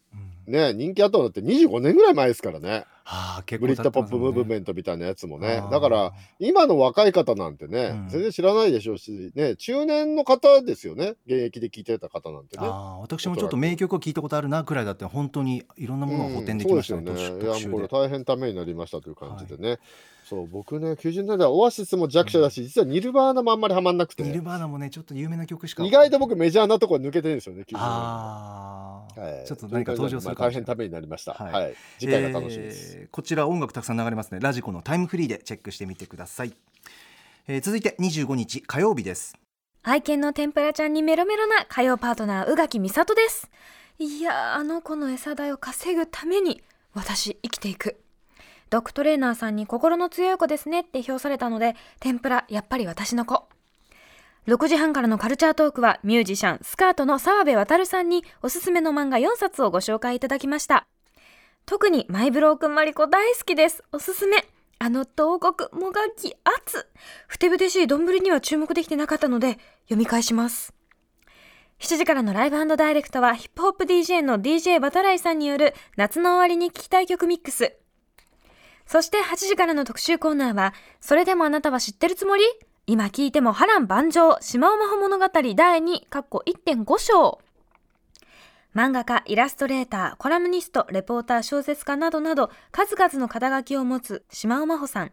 [0.47, 2.85] ね人気あったのって25年ぐらい前ですからね。
[3.05, 5.63] はあ結ブリッドポップムーブメンントみたいなやつもね。
[5.71, 8.09] だから今の若い方なんてね、うん。
[8.09, 11.15] 全然知らないでしょうしね中年の方ですよね。
[11.25, 12.65] 現役で聴いてた方なんてね。
[12.65, 17.59] ああ私もちょっと名曲を聞いたことあるなくらいだって本当にいろんなものが補填できましたね、うんそうですよね。
[17.59, 19.79] いや、これで大変ためになりましたという感じでね。
[20.23, 25.83] そう、僕ね、90年代オアシスも弱者だし、実はニルバーナもあんまりハマんなくて、ニルバーナもねちょっと有名な曲しか。
[25.83, 27.81] 意外と僕メジャーなところ抜けてるんですよね、90年代。
[27.83, 29.45] ああ、はい。
[29.45, 30.65] ちょっと何か登場するかまあ大変もしれない。
[30.65, 31.33] ためになりました。
[31.33, 31.71] ははい。
[31.71, 31.75] い。
[31.99, 32.97] 次回が楽しみです。
[32.97, 34.39] えーこちら音楽たくさん流れますね。
[34.39, 36.53] ラジコのタイムフリーでチェックしてみてください、
[37.47, 39.35] えー続いて25日火曜日です。
[39.83, 43.49] 愛犬の天ぷらちゃんにメロメロな火曜パートナー宇垣美里です。
[43.99, 47.99] いやーあの子の餌代を稼ぐために私生きていく
[48.73, 53.47] ドッグトレーナーさんに心の強い子ですねって評されたので天ぷらやっぱり私の子。
[54.47, 60.87] 6時半からのカルチャートークはミュージシャンスカートの澤部渉さんにおすすめの漫画4冊をご紹介いただきました。
[61.67, 63.83] 特にマイブロークンマリコ大好きです。
[63.91, 64.43] おすすめ。
[64.79, 66.87] あの東国もがき圧
[67.27, 70.73] ふてぶてしい丼には注目できてなかったので読み返します。
[71.77, 77.77] 7時からのライブダイレクトはヒップホップ DJ の DJ バタライさんによる夏の終わりに聴きたい曲ミックス。
[78.85, 82.43] そして8時からの特集コーナーはそれでもあなたは知ってるつもり？
[82.85, 87.39] 今聞いても波乱万丈島尾真帆物語第2かっこ1.5章
[88.75, 95.11] 漫画家、イラストレーター、コラムニスト、レポーター、小説家などなど数々の肩書きを持つ島尾真帆さん。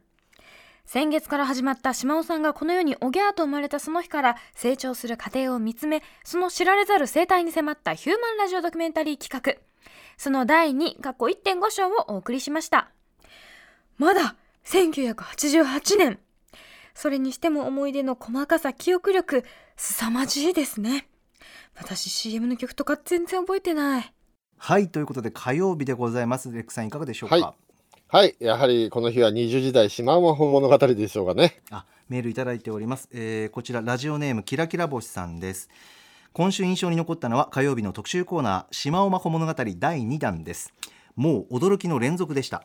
[0.86, 9.62] 先月から始まった島尾さんがこの世におぎゃーと生まれたその日から成長する過程を見つめ、その知られざる生態に迫ったヒューマンラジオドキュメンタリー企画。
[10.16, 12.90] その第2、過去1.5章をお送りしました。
[14.00, 14.34] まだ
[14.64, 16.18] 1988年。
[16.94, 19.44] それにしても思い出の細かさ、記憶力、
[19.76, 21.06] 凄まじいですね。
[21.76, 24.14] 私 CM の曲とか全然覚えてない。
[24.56, 27.44] はいということで火曜日でございますレックさんいかがでしょうか、はい
[28.08, 28.36] はい。
[28.40, 31.60] やはりこの日は20時代島尾真帆物語でしょうかね。
[31.70, 35.68] あメールいただいております、えーこちらラジオネームキラキラ星さんです
[36.32, 39.66] 今週印象に残ったのは火曜日の特集コーナー島尾真帆物語第
[40.00, 40.72] 2弾です
[41.16, 42.64] もう驚きの連続でした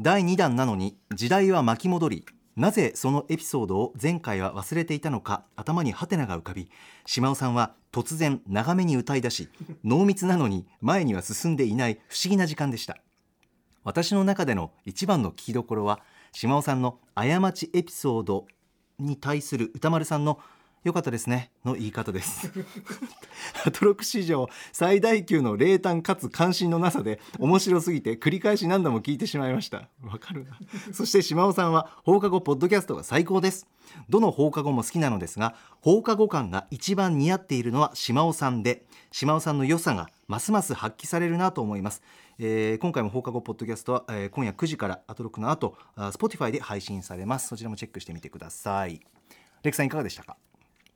[0.00, 2.26] 第2弾なのに時代は巻き戻り
[2.56, 6.70] なぜそのエピソードを前回は忘れていたのか頭にハテナが浮かび
[7.06, 9.48] 島尾さんは突然長めに歌い出し
[9.84, 12.96] 濃密なのに前には進んでいない不思議な時間でした。
[13.84, 16.00] 私の中での一番の聞きどころは
[16.32, 18.46] 島尾さんの過ちエピソード
[18.98, 20.38] に対する歌丸さんの
[20.84, 21.52] 良かったですね。
[21.64, 22.50] の言い方です。
[23.64, 29.88] アトロク史上最大級の冷淡かつ関心のなさで面白すぎて繰り返し何度も聞いてしまいました。
[30.02, 30.58] わかるな。
[30.92, 33.68] そして島尾さんは放課後ポッドキャストが最高です。
[34.08, 42.02] どの放課後も好きなのですが放課後感が一番似合っているのは島尾さんで島尾さんの良さがますます発揮されるなと思います、
[42.38, 47.48] えー今回も放課後ポッドキャストは、えー今夜9時からアトロクの後あ Spotify で配信されます。
[47.48, 49.00] そちらもチェックしてみてください。
[49.62, 50.36] レクさんいかがでしたか？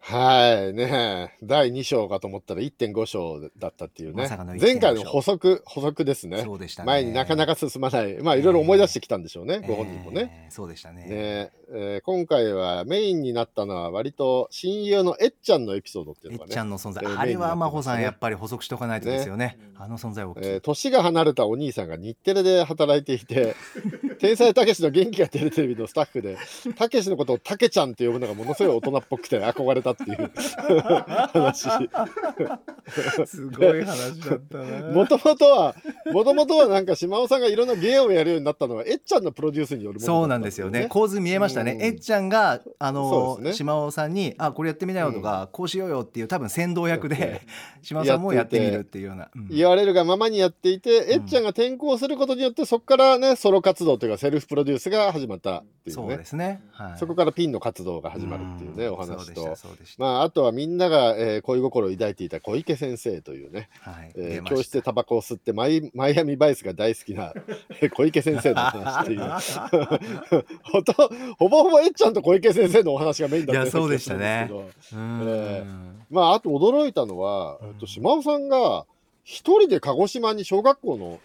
[0.09, 4.23] はいね第2章かと思ったら1.5章だったっていうね。
[4.23, 6.45] まさかの1.5前回の補足補足ですね。
[6.45, 6.87] そうでしたね。
[6.87, 8.23] 前になかなか進まない。
[8.23, 11.07] まあいろいろ思い出してきたんでしょうね、ご本人もね、えーそうでしたね。
[11.07, 16.53] ねえー今回はメインになったのは割と親友のえっちゃんのエピソードっていうのがね。
[16.53, 19.59] ちゃんの存在、えーあれは真帆さんやっぱり補足しておかないとですよね。
[19.77, 23.57] あの存在大きい、えー年が離れたお兄さんが日テレで働いていて
[24.21, 26.39] 天才たけしの元気が出るテレビのスタッフで
[26.77, 30.31] たけしのことをたけちゃんって呼ぶのがものすごい大人っぽくて憧れたっていう
[31.33, 31.69] 話。
[33.27, 34.93] すごい話だったな。
[34.93, 35.75] もともとは
[36.13, 40.87] もともとはなんか島尾さんがいろんな芸をやるようになったのはえっちゃんのプロデュースによるものだったそうなんですよね。
[40.89, 41.83] 構図見えましたね、うん。
[41.83, 43.53] えっちゃんがあそのね。
[43.53, 47.41] 島尾さんに「あこれやってみなよ」とか、こうしようよ」っていう多分先導役でで
[47.83, 49.49] 島尾さんもやってみるっていうような、うん。
[49.49, 56.03] 言われるがままにやっていて、えっちゃんが転校することによってそこからねソロ活動というかセルフプロデュースが始まったっていうね。
[56.03, 58.93] そうですね、はい、そこからピンの活動が始まるっていうね、ん。
[58.93, 59.57] お話と
[59.99, 67.33] まああとはみんなが、えー恋心を抱いていた小池先生というね、はいえー教室でタバコを吸ってマイマイアミバイスが大好きな
[67.81, 69.21] えー 小池先生の話っていう。
[70.63, 70.93] ほと
[71.39, 74.51] ほぼほぼえっちゃんと小池先生のお話がメインだったいやそうでしたね。
[74.93, 75.65] え
[76.11, 78.87] まああと驚いたのは、えっと、島尾さんが
[79.25, 81.19] 一人で鹿児島に小学校の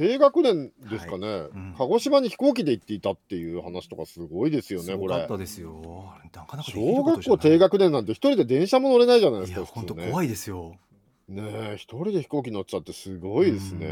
[0.00, 1.74] 低学年ですかね、ん。
[1.76, 5.20] 鹿児島に飛行機で行っていたっていう話とかすごいですよねこれ。
[5.20, 10.76] なかなか小学校低学年なんて一人で電車も乗れないじゃないですかいや本当怖いですよ。
[11.28, 13.86] ねえ一人で飛行機乗っちゃってすごいですね。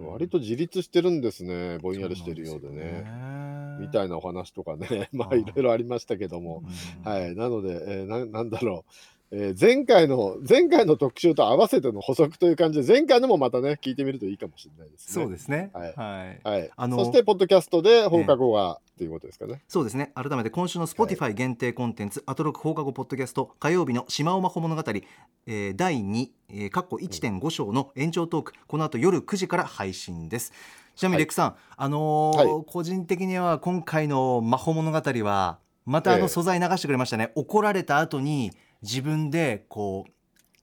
[0.00, 0.06] うん。
[0.06, 3.04] 割と自立してるんですねぼんやりしてるようでね。
[3.78, 5.10] みたいいなお話とかね。
[5.12, 5.44] まあい。
[5.44, 6.62] ろいろありましたけども、
[7.04, 7.36] ははい。
[7.36, 15.22] なので、えーななんだろうえー前回の前回の特集と合わせての補足という感じで前回のもまたね聞いてみるといいかもしれないですね。
[15.22, 15.70] そうですね。
[15.72, 15.94] はい。
[15.94, 16.40] はい。
[16.42, 19.62] はい、あのそしてポッドキャストで放課後が、っていうことですかね。
[19.68, 20.12] そうですね。
[20.14, 24.82] 改めて今週の Spotify 限定コンテンツ、アトロク放課後ポッドキャスト火曜日の島尾真帆物語、
[25.46, 30.52] えー第2、えー、括弧1.5章の延長トークこの後夜9時から配信です。
[30.96, 36.20] ちなみにはいレックさん、あのーは個人的には今回の真帆物語はまたあええ。
[36.20, 38.50] の素材流してくれましたね、怒られた後に
[38.82, 40.10] 自分でこう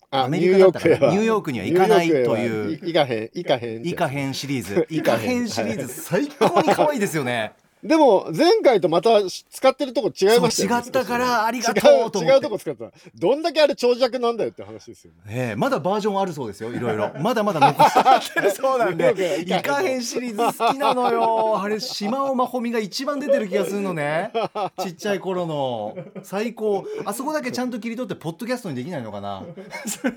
[0.09, 0.95] あアメリカだったかな？
[1.11, 4.87] ニューヨークには行かないというニューヨークへはい行かへん行かへんシリーズ。
[4.89, 10.85] イカイカ編編シリーズ最高に可愛いですよねでも前回とまた使ってるとこ違いましたよね。
[10.85, 12.91] 違ったからありがとうと思違う違うとこ使った。
[13.15, 15.19] どんだけあれ長尺なんだよって話ですよね。
[15.27, 17.11] ええまだバージョンあるそうですよいろいろ。
[17.21, 18.51] まだまだ残ってる。
[18.51, 21.61] そうなんでニューヨークへイカ編シリーズ好きなのよ。
[21.61, 24.31] あれ島尾真帆美が一番出てる気がするのね。
[24.79, 25.95] ちっちゃい頃の。
[26.23, 26.83] 最高。
[27.05, 29.43] あそこだけちゃんと切り取ってポッドキャストにできないのかな。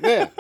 [0.00, 0.32] ね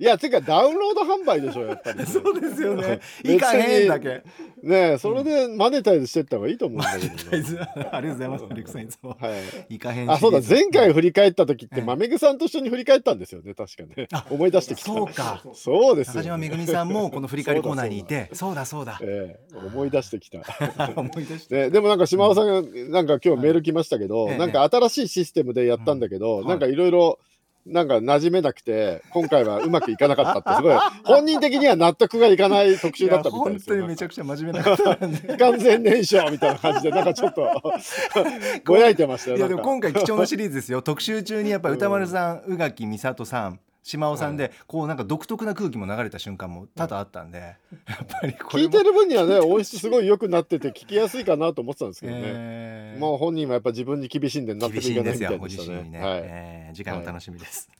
[0.00, 2.04] いやていうかダウンロード販売でしょやっぱり。
[2.08, 3.00] そうですよね。
[3.22, 4.22] 別にイカ編だけ
[4.62, 8.44] ねそれでマネタイズしてった方がいいと思うんだけどね、ありがとうございます。
[8.54, 9.28] リクさんいつもは
[9.68, 11.80] いイカ編あそうだ前回振り返った時っええ。
[11.80, 13.54] てまめぐさんと一緒に振り返ったんですよね。
[13.54, 14.08] 確かね。
[14.30, 15.42] 思い出してきたそうか。
[15.54, 18.30] そうですよ、中島めぐみさんもこの振り返りコーナーにいて。
[18.32, 18.98] そうだそうだ。
[19.02, 20.40] ええ思い出してきた。
[20.96, 24.38] 思い出してね、でもなんか島尾さんがなんか今日メール来ましたけど、ええ。
[24.38, 27.18] なんか新しいシステムでやったんだけど、うんなんかいろいろ
[27.70, 33.76] なんか馴染めなくて今回はうまくいかなかったってすごい本人的には納得がいかない特集だったみたい本ですよ。
[33.76, 37.72] 当にめちゃくちゃ真面目な方なんで不完全燃焼みたいな感じでなんかちょっと
[38.64, 39.36] ぼやいてましたよ。
[39.36, 47.54] いやでも今回貴重なシリーズですよ特集中にやっぱり歌丸さん宇垣美里さん島尾さんで、こうなんか独特な空気も流れた瞬間も多々あったんで、や
[48.02, 52.20] っぱりこれも聞いてる分にはね 音質すごい良くなってて聞きやすいかなと思ってたんですけどね。
[52.24, 55.78] えーもう本人はやっぱ自分に厳しいんで納得厳しいかないみたですよごいでしたね。
[55.78, 57.70] 自身にね、はいえー次回も楽しみです、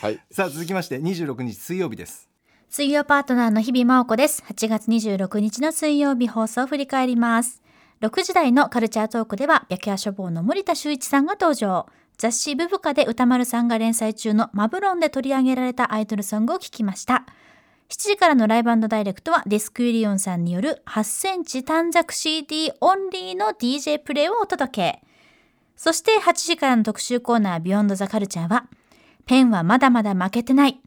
[0.00, 0.20] はい。
[0.30, 2.28] さあ続きまして26日水曜日です
[2.70, 4.44] 水曜パートナーの日々真央子です。
[4.46, 7.62] 8月26日の水曜日放送を振り返ります。
[8.02, 11.86] 6時台のカルチャートークでは、白夜処方の森田修一さんが登場。
[12.18, 17.24] 雑誌ブブカで歌丸さんが連載中のマブロンで取り上げられたアイドルソングを聞きました。
[17.90, 25.02] 7時からのライブダイレクトはディスクユニオンさんによる8センチ短冊 CD オンリーの DJ プレイをお届け。
[25.76, 28.66] そして8時からの特集コーナービヨンドザカルチャーは、
[29.24, 30.80] ペンはまだまだ負けてない。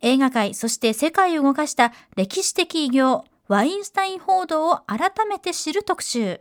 [0.00, 6.40] 映画界、そして世界を動かした歴史的偉業、ワインスタイン報道を改めて知る特集。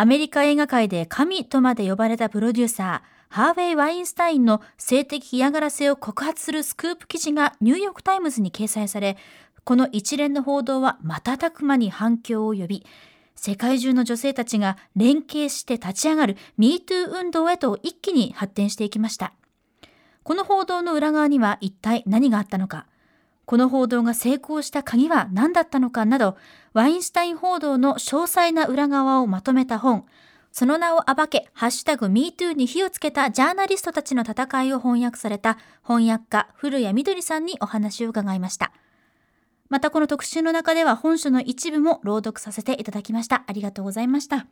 [0.00, 9.16] アメリカ映画界で神とまで呼ばれたプロデューサー、ハーヴェイ・ワインスタインの性的嫌がらせを告発するスクープ記事がニューヨーク・タイムズに掲載され、
[9.64, 12.86] この一連の報道は瞬く間に反響を呼び、
[13.34, 19.32] 世界中の女性たちが連携して立ち上がる MeToo 運動へと一気に発展していきました。
[20.22, 22.86] この報道の裏側には一体何があったのか、
[23.48, 26.36] この報道が成功した鍵は何だったのかなど、
[26.74, 30.04] ワインスタイン報道の詳細な裏側をまとめた本、
[30.52, 38.70] その名を暴け、ハッシュタグ MeToo に火をつけたジャーナリストたちの戦いを翻訳された翻訳家、古谷みどりさんにお話を伺いました。
[39.70, 43.44] またこの特集の中では本書の一部も朗読させていただきました。
[43.46, 44.46] ありがとうございました。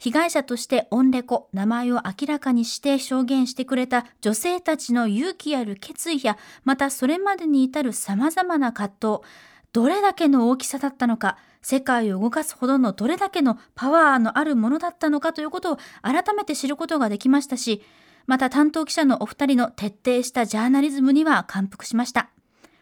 [0.00, 9.30] 被害者としてオンレコ、名前を明らかにして証言してくれた女性たちの勇気ある決意や、またそれまでに至る様々な葛藤、
[9.74, 17.82] どれだけの大きさだったのか、世界を動かすほどのどれだけのパワーのあるものだったのかということを改めて知ることができましたし、
[18.26, 22.30] また担当記者のお二人の徹底したジャーナリズムには感服しました。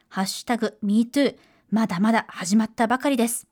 [0.08, 1.36] ハッシュタグ MeToo
[1.72, 3.47] まだまだ始まったばかりです。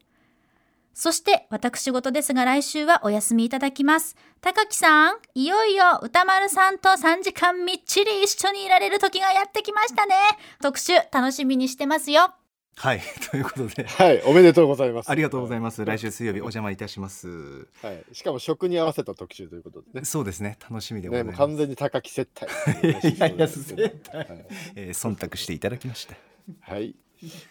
[0.99, 4.17] そして私事ですが来週はお休みいただきます。
[4.41, 10.15] 高木さん、いよいよ歌丸さんと3時間みっちり一緒にいられる時がやってきましたね。
[10.63, 12.35] 特集楽しみにしてますよ。
[12.77, 15.11] はい ということではい、おめでとうございます。
[15.11, 17.87] ありがとうございまます来週水曜日お邪魔いたしますす。
[17.87, 20.05] はい、しかも食に合わせた特集ということでね。
[20.07, 22.51] そうですね楽しみでござね、います、もう完全に高木接待。
[23.13, 26.17] いやいや接待はいえー忖度していただきました
[26.61, 26.95] はい。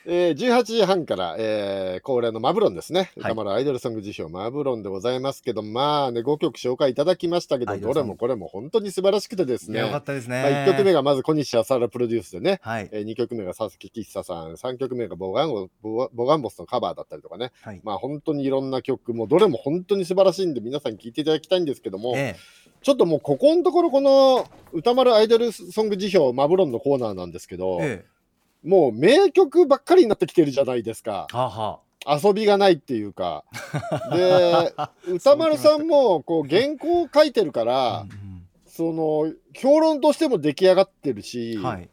[0.06, 3.00] えー、18時半から、えー、恒例のマブロンですね。
[3.00, 3.32] はい。
[3.32, 9.80] 歌丸アイドルソング辞表マブロンでございますけど、まあね、5曲紹介いただきましたけど、どれもこれも本当に素晴らしくてですね。
[9.80, 12.90] よかったですね、まあ、1曲目がまず小西浅原プロデュースでね、はい。
[12.92, 17.82] えー、2曲目が佐々木喫茶さん、3曲目がボガンゴボボガンボスのカバーだったりとかね、はい。
[17.84, 22.36] まあ本当にいろんな曲、もうどれも本当に素晴らしいんで、皆さん聴いていただきたいんですけども、え
[22.82, 28.15] ちょっともうここのところ、この歌丸アイドルソング辞表マブロンのコーナーなんですけど、ええ
[28.66, 31.38] もう名曲ばっかりになってきてるじゃないですかえ。
[31.38, 33.44] はあは遊びがないっていうか。
[34.14, 34.74] で、
[35.14, 38.36] 歌丸さんもこう原稿を書いてるかあら、うん
[38.68, 41.90] その評論としても出来上がってるし、うんはい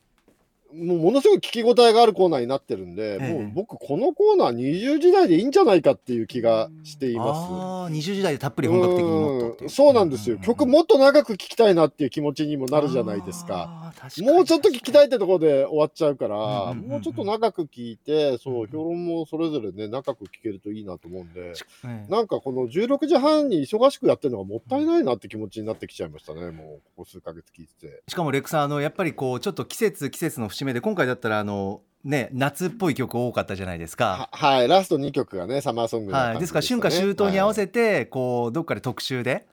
[0.75, 3.33] もうものすごい聞き応えがあるコーナーになってるんで、ええ。
[3.33, 7.29] もう僕このコーナー20時代でいいんじゃないかっていう気がしています。
[7.31, 13.93] ああ20時代でたっぷり本格的にもっとそうなんですよ、曲ももっと長く聞きたいなっていう気持ちにもなるじゃないですか。
[14.19, 21.53] もうちょっと聞きたいってところで終わっちゃうから、もうちょっと長く聞いて、そうう、ん評論もそれぞれね、長く聞けるといいなと思うんで、
[21.85, 22.07] ええ。
[22.09, 28.03] なんかこの16時半に忙しくやってるのがもったいないなって気持ちになってきちゃいましたね、もうここ数ヶ月聞いてて。
[28.09, 34.29] しかもレックさんあのやっぱりこうちょっと季節季節の節目で今回だったらあのね夏っぽい曲多かったじゃないですか。
[34.33, 39.47] ははい、ラスト2曲がね、サマーソングなはい、ですから春夏秋冬に合わせて、こうどっかで特集で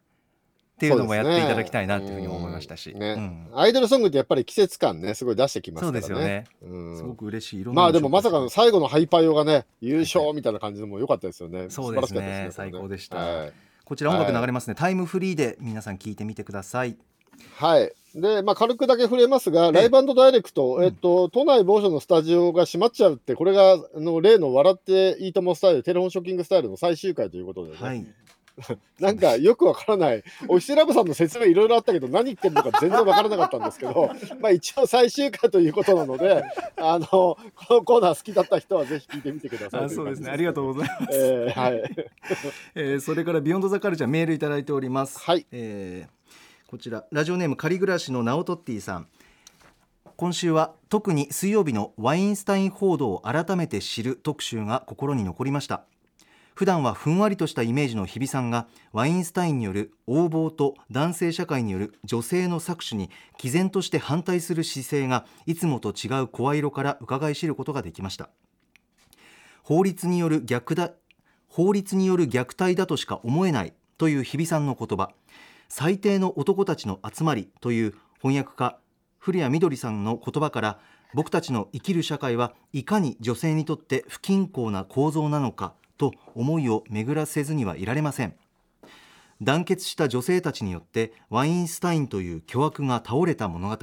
[0.75, 2.99] っていうのもやっていただきたいなっていうふうに思いましたし、うん。
[2.99, 3.47] ね。
[3.51, 3.59] うん。
[3.59, 6.01] アイドルソングってやっぱり季節感ね、すごい出してきますそうからね。
[6.01, 6.97] ですよね、うん。
[6.97, 11.69] すごく嬉しいまあでもまさかのの最後のハイパイオがね、優勝みたいな感じでも良かったですよね。
[11.69, 12.19] そうですね。
[12.19, 12.49] すね。
[12.51, 13.17] 最高でした。
[13.17, 13.53] はい。
[13.89, 16.95] こちら音楽流れますね、タイムフリーで皆さん聞いてみてください
[17.55, 17.91] はい。
[18.15, 27.77] で、まあ軽くだけ触れますが、ライブダイレクト、うんえっと、都内某所のスタジオが閉まっちゃうって、これが、あの、例の笑っていいともスタイル、テレフォンショッキングスタイルの最終回ということでね。
[27.79, 28.05] はい
[28.99, 34.11] なんかよくわからない、オフィスラブさんの説明いろいろあったけど、何言ってるのか全然わからなかったんですけど、
[34.41, 36.43] まあ一応最終回ということなので、
[36.77, 37.37] あの、こ
[37.69, 39.85] のコーナー好きだった人はぜひ聞いてみてください。
[39.85, 41.83] あそうですねありがとうございます、えーはい。
[42.75, 45.45] えーそれからビヨンドザカルチャーメールいただいておりますはい。
[45.51, 46.18] えー
[46.69, 49.07] こちらラジオネーム仮暮らしのナオトッティさん。
[50.15, 55.85] 今週は特に水曜日のワインスタイン報道を改めて知る特集が心に残りました。
[56.53, 68.29] 普段はふんわりとしたイメージの日比さんがワインスタインによる横暴と男性社会による女性の搾取に毅然として反対する姿勢がいつもと違う声色から伺い知ることができました。
[69.63, 70.91] 法律による逆だ
[71.47, 75.09] 法律による虐待だとしか思えないという日比さんの言葉。
[75.69, 78.79] 最低の男たちの集まりという翻訳家
[79.19, 80.79] 古谷みどりさんの言葉から
[81.13, 88.35] 僕たちの生きる社会はいかに女性にとって不均衡な構造なのかと思いを巡らせずにはいられません。
[89.41, 93.77] 団結した女性たちによってワインスタインという巨悪が倒れた物語。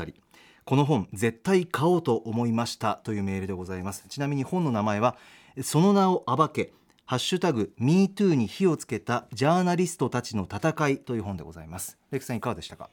[0.64, 4.04] この本絶対買おうと思いましたというメールでございます。
[4.08, 5.16] ちなみに本の名前は
[5.62, 6.72] その名を暴け
[7.08, 11.98] ハッシュタグ MeToo に火をつけたジャーナリストたちの戦いという本でございます。
[12.10, 12.90] レクさんいかがでしたか？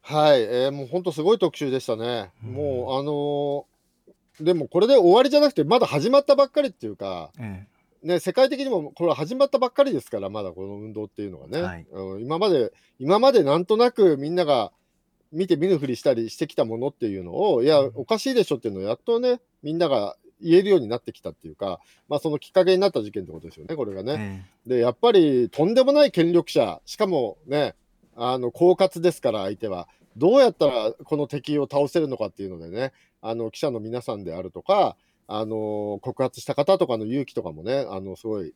[0.00, 2.30] はい、えーもう本当すごい特集でしたね。
[2.42, 2.52] うん。
[2.54, 7.66] もう、あのーでもこれで終わりじゃなくて、まだ始まったばっかりっていうか、え
[8.02, 11.86] ね、世界的にもこれは始まったばっかりですから、まだこの運動っていうのはね、はい。
[11.90, 14.72] うん今まで、今までなんとなくみんなが
[15.32, 24.44] 見て見ぬふりしたりしてきたものっていうのを、いや、おかしいでしょっていうのをやっとね、みんなが言えるようになってきたっていうか、まあ、そのきっかけになった事件ってことですよね、これがね。
[24.66, 27.74] えで、やっぱりとんでもない権力者、しかもね、
[28.16, 29.88] あの、狡猾ですから、相手は。
[30.16, 34.96] どうやったらこの敵を倒せるのかっていうのでね、あの、記者の皆さんであるとか、
[35.28, 38.54] あの、告発した方とかの勇気とかもね、あの、すごい、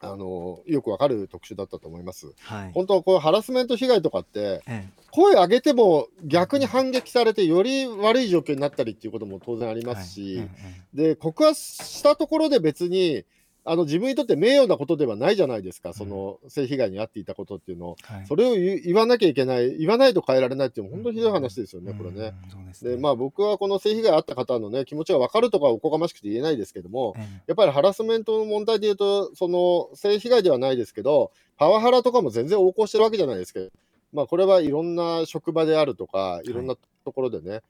[0.00, 2.32] あの、よくわかる特集だったと思います。
[2.40, 2.72] はい。
[2.72, 10.48] 本当、こういうハラスメント被害とかって、え声上げても逆に反撃されて、より悪い状況になったりっていうことも当然ありえますし、はい。
[10.94, 13.24] で告発したところで別に
[13.64, 18.26] あの自分にとって名誉なことではないじゃないですか、その性被害に遭っていたことっていうのを、はい。
[18.26, 22.34] それを言わなきゃいけない、言わないと変えられないっていうのは本当にひどい話ですよね、これね。
[22.66, 22.92] ですね。
[22.92, 33.70] で、まあ僕はこの性被害あった方のね、気持ちが分かるとかおこがましくて言えないですけども、えやっぱりハラスメントの問題でいうと、その性被害ではないですけど、パワハラとかも全然横行してるわけじゃないですけど、
[34.12, 37.60] まあこれはいろんな職場であるとか、いろんなところでね、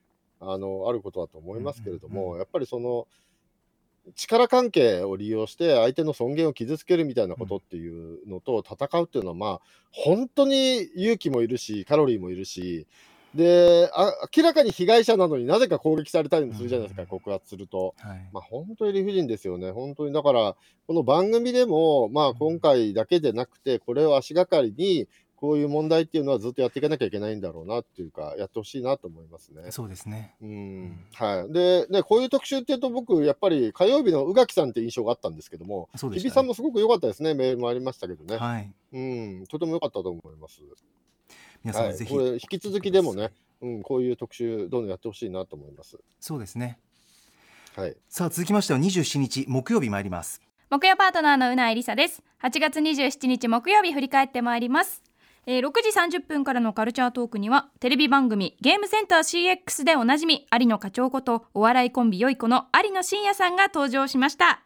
[0.40, 3.06] あの、あることだと思いますけれどうんうんも、やっぱりその、
[4.14, 12.86] 力関係を利用して相手の尊厳を傷つけるみたいなことっていうのと戦うっていうのは、まあ、本当に勇気もいるし、カロリーもいるし、
[13.34, 17.94] で、あ明らかに被害者なのになぜか攻撃されたりもするじゃないですか、うん告発すると。
[18.04, 19.70] えはいまあ、本当に理不尽ですよね。
[19.70, 20.56] 本当にだから、
[20.86, 25.08] この番組でも、まあ、今回だけでなくて、これを足がかりに、
[25.40, 29.70] こういう問題っていうのはずっとやっていかなきゃいけないんだろうなっていうか、やってほしいなと思いますね。
[29.70, 30.34] そうですね。
[30.42, 31.06] うん。
[31.14, 36.28] はい、でね、こういう特集っていうと、僕、やっぱり火曜日の宇垣さんって印象があったんですけども、そうでしたね。
[36.28, 38.72] 日比さんもすごく良かったですね、メールもありましたけどね、はい。
[38.92, 39.00] う
[39.42, 40.60] ん、とても良かったと思います。
[40.60, 40.70] はい、
[41.62, 43.30] 皆さんぜひ、これ、引き続きでもね、
[43.60, 45.98] うん、こういう特集、どんどんやってほしいなと思います。
[46.18, 46.80] そうですね。
[47.76, 50.42] はい、さあ続きましては27日木曜日参ります。
[50.68, 52.22] 木曜パートナーのうなえりさです。
[52.42, 55.02] 8月27日木曜日振り返ってまいります
[55.50, 55.72] えー6
[56.08, 64.60] 時30分からのカルチャートークにはテレビ番組ゲームセンター CX でおなじみ有野課長ことお笑いコンビよいこの有野真也さんが登場しました。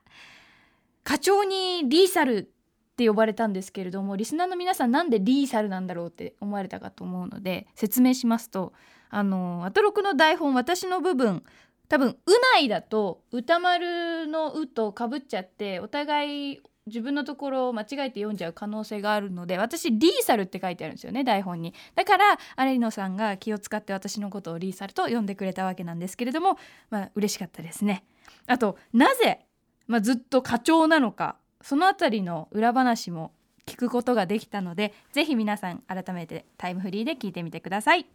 [1.04, 8.72] 課長にリーサルって呼ばれたんですけれどもリスナーの皆さんなんでリーサルなんだろうって思われたかと思うので説明しますと
[9.08, 11.44] あのアトロクの台本私の部分
[11.88, 21.74] 多分「うない」だと歌丸の「う」とかぶっちゃってお互い自分のところを間違えて読んじゃう可能性があるので私リーサルって書いてあるんですよね台本に。
[21.94, 26.58] だから有野さんが気を使って私のことをリーサルと呼んでくれたわけなんですけれども
[26.90, 28.04] まあ嬉しかったですね。
[28.46, 29.46] あとなぜ、
[29.86, 33.32] まあ、ずっと課長なのかそのあたりの裏話も
[33.66, 38.06] 聞くことができたのでぜひ皆さん改めてタイムフリーで聞いてみてください。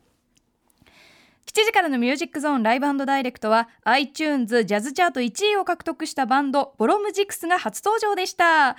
[1.66, 8.76] 時からのミュージックゾーンライブダイレクトは iTunes ジャズチャート1位を獲得したバンドボロムジックスが初登場でした。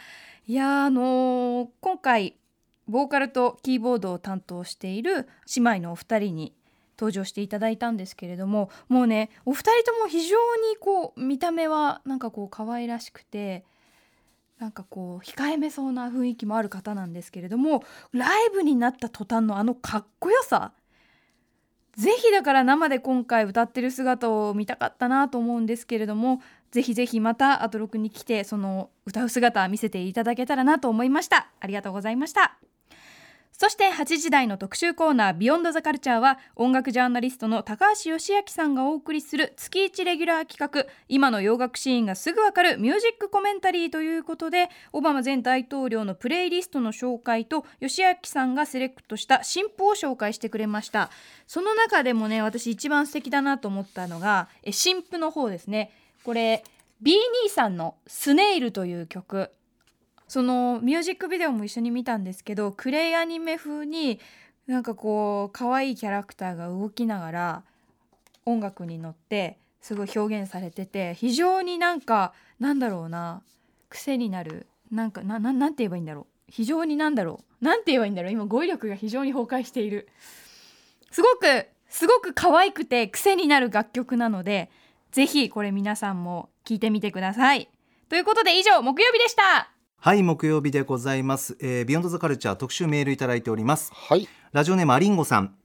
[0.47, 2.37] いやあのー今回
[2.89, 6.55] ボーカルとキーボードを担当している姉妹のお二人に
[6.99, 13.64] 登場していただいたんですけれどももうねお二人とも非常にこう見た目はなんかこう可愛らしくて
[14.59, 20.72] なんかこう控えめそうな雰囲気もある方なんですけれどもライブになった途端のあのかっこよさ
[21.99, 26.41] ぜひだから生で今回歌ってる姿を見たかったなと思うんですけれども
[26.71, 31.49] ぜひぜひまたアトロクに来てその歌う姿見せていただけたらなと思いました。
[31.59, 32.57] ありがとうございました。
[33.61, 40.89] そして8時台の特集コーナー「ビヨンドザカルチャーは音楽ジャーナリストの高橋義明さんがお送りする月1レギュラー企画。
[41.09, 51.11] 今の洋楽シーンがすぐわかるミュージックコメンタリーということでオバマ前大統領のプレイリストの紹介と義明さんがセレクトした新譜を紹介してくれました。
[51.49, 55.91] その中でもね私一番素敵だなと思ったのが新譜の方ですね。
[56.23, 56.63] これ
[57.01, 59.51] B 兄さんの「スネイル」という曲。
[60.29, 64.20] そのミュージックビデオも一緒に見たんですけどクレイアニメ風に
[64.66, 67.62] なんかこう可愛いキャラクターが動きながら
[68.45, 73.43] 音楽に乗ってすごい表現されてて非常になんかなんだろうな
[73.89, 76.26] 癖になるなんかななんて言えばいいんだろう。
[76.51, 77.64] 非常になんだろう。
[77.64, 78.33] なんて言えばいいんだろう。
[78.33, 80.09] 今語彙力が非常に崩壊している。
[81.11, 84.70] すごくすごく可愛くて癖になる楽曲なので
[85.11, 87.68] ぜひこれ皆さんも聞いてみてください。
[88.09, 89.78] ということで以上木曜日でした。
[90.01, 93.91] はい木曜日でございます、えー、ビヨンドザカルチャー特集メールいただいております。
[93.93, 94.29] はい。
[94.53, 95.57] ラジオネームアリンゴさん、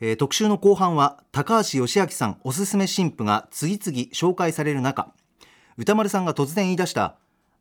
[0.00, 5.12] えー特集の後半は高橋芳朗さんおすすめ新譜が次々紹介される中。
[5.76, 7.14] 宇多丸さんが突然言い出した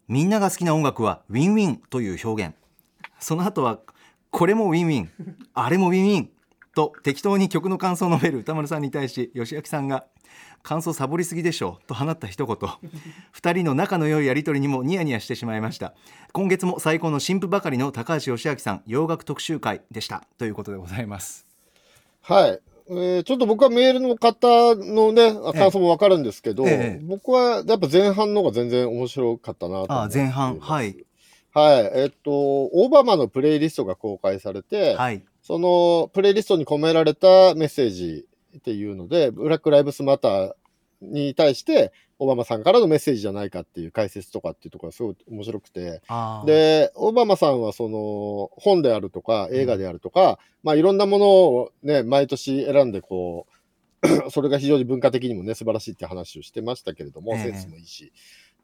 [0.07, 2.55] みんなが好きな音楽はウィンウィンという表現。
[3.19, 3.77] その後は
[4.31, 5.09] これもウィンウィン
[5.53, 6.29] あれもウィンウィン
[6.73, 10.05] と適当に曲の感想を述べる宇多丸さんに対し芳朗さんが
[10.63, 12.57] 感想サボりすぎでしょうと放った一言。
[13.31, 15.93] 二人の仲の良いやり取りにもニヤニヤしてしまいました。
[16.33, 20.23] 今月も最高の新婦ばかりの高橋義明さん洋楽特集会でした。
[20.37, 21.45] ということでございます。
[22.21, 22.59] はい。
[22.91, 27.01] えーちょっと僕はメールの方のね、感想もわかるんですけど、ええ。
[27.03, 30.59] 僕はやっぱ前半の方が全然面白かったなと思あ前半。
[30.59, 31.05] はい。
[31.53, 31.91] はい。
[31.95, 35.23] えっと、オバマのプレイリストが公開されて、はい。
[35.43, 38.25] そのプレイリストに込められたメッセージ
[38.57, 40.51] っていうので、ブラック・ライブスマター
[41.01, 46.01] に対して、オバマさんからのメッセージじゃないかっていう解説とかっていうところがすごい面白くて、
[46.45, 57.43] で、オバマさんはその本であるとか映画であるとか、まあいろんなものをね、毎年選んでこう、 それが非常に文化的にもね、素晴らしいって話をしてましたけれども、ええ。
[57.43, 58.11] センスもいいし。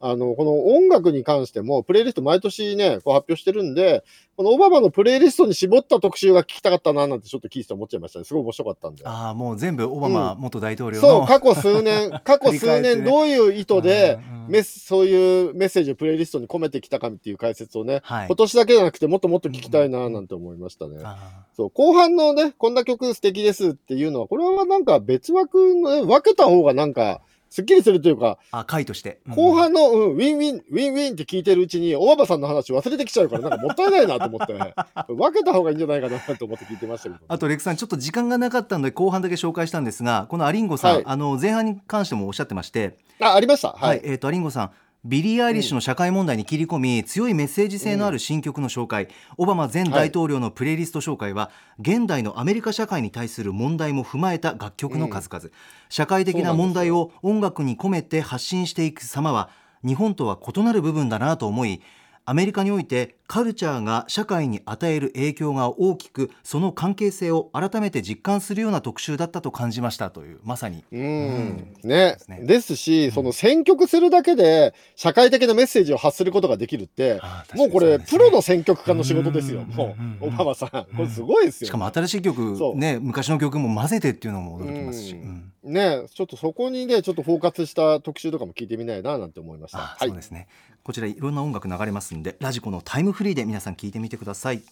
[0.00, 4.04] あの、この音楽に関しても、プレイリスト毎年ね、こう発表してるんで、
[4.36, 8.24] このオバマのプレイリストに絞った特集が聞きたかったな、なんてちょっと聞いてて思っちゃいましたね。
[8.24, 9.02] すごい面白かったんで。
[9.06, 21.00] あーもう全部オバマ元大統領の、そう、過去数年、過去数年どういう意図で、うんうんメスそういうメッセージをプレイリストに込めてきたかっていう解説をね、はい今年だけじゃなくてもっともっと聞きたいななんて思いましたね。
[21.02, 34.54] あそう後半のね、こんな曲素敵ですっていうのは、これはなんか別枠の、ね、分けた方がなんか、すっきりするというか、ーあ回として、うん後半の、うん、ウィンウィン、ウィンウィンって聞いてるうちに、オバマさんの話忘れてきちゃうから、なんかもったいないなと思って、
[35.12, 37.24] 分けた方がいいんじゃないかなと思って聞いてましたけど。
[37.28, 43.68] あとレクさんちょっと時間がなかったので後半だけ紹介したんですがこのアリンゴさん、はいあの前半に関してもおっしゃってましてあ、ありました。
[43.68, 44.00] は、はいい。
[44.04, 44.70] えっ、とアリンゴさん
[45.08, 55.50] ビリー・アイリッシュの社会問題に切り込み、強いメッセージ性のある新曲の紹介、オバマ前大統領のプレイリスト紹介は、現代のアメリカ社会に対する問題も踏まえた楽曲の数々、
[55.88, 59.48] 社会的な問題を音楽に込めて発信していく様は
[59.86, 61.80] 日本とは異なる部分だなと思い
[62.28, 70.84] アメリカにおいてカルチャーが社会に与える影響が大きくその関係性を改めて実感するような特集だったと感じましたというまさに。
[70.90, 72.16] うん、ね。
[72.18, 72.40] すね。
[72.42, 77.20] ですし、その選曲するだけで社会的なメッセージを発することができるって、
[77.54, 78.04] もうこれ、ね。
[78.08, 80.18] プロの選曲家の仕事ですよ、うんもうん。
[80.20, 80.70] う、オバマさん。
[80.70, 85.52] これすごいですよ、しかも新しい曲ね昔の曲も混ぜてっていうのも驚きますし、ううん。
[85.70, 89.78] んねちょっとそこにね、ちょっとフォーカスした特集とかも聞いてみないななんて思いました。
[89.78, 90.08] あはい。
[90.08, 90.48] そうですね
[90.86, 94.62] こちらいろんな音楽流れますんでラジコのタイムフリーで皆さん聞いてみてください、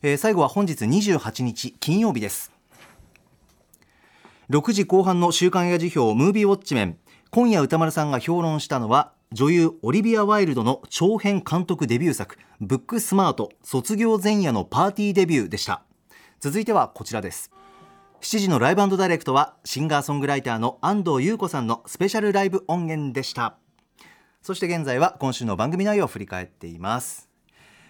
[0.00, 2.52] えー最後は本日28日金曜日です。
[4.48, 6.96] 6時後半の週刊映画辞表ムービーウォッチメン
[7.30, 15.82] 今夜歌丸さんが評論したのは女優オリビア・ワイルドの長編監督デビュー作ブックスマート卒業前夜のパーティーデビューでした。
[16.40, 17.50] 続いてはこちらです。
[18.22, 23.58] 7時のライブダイレクトはシンガーソングライターの安藤優子さんのスペシャルライブ音源でした。
[24.42, 27.28] そして現在は今週の番組内容を振り返っています。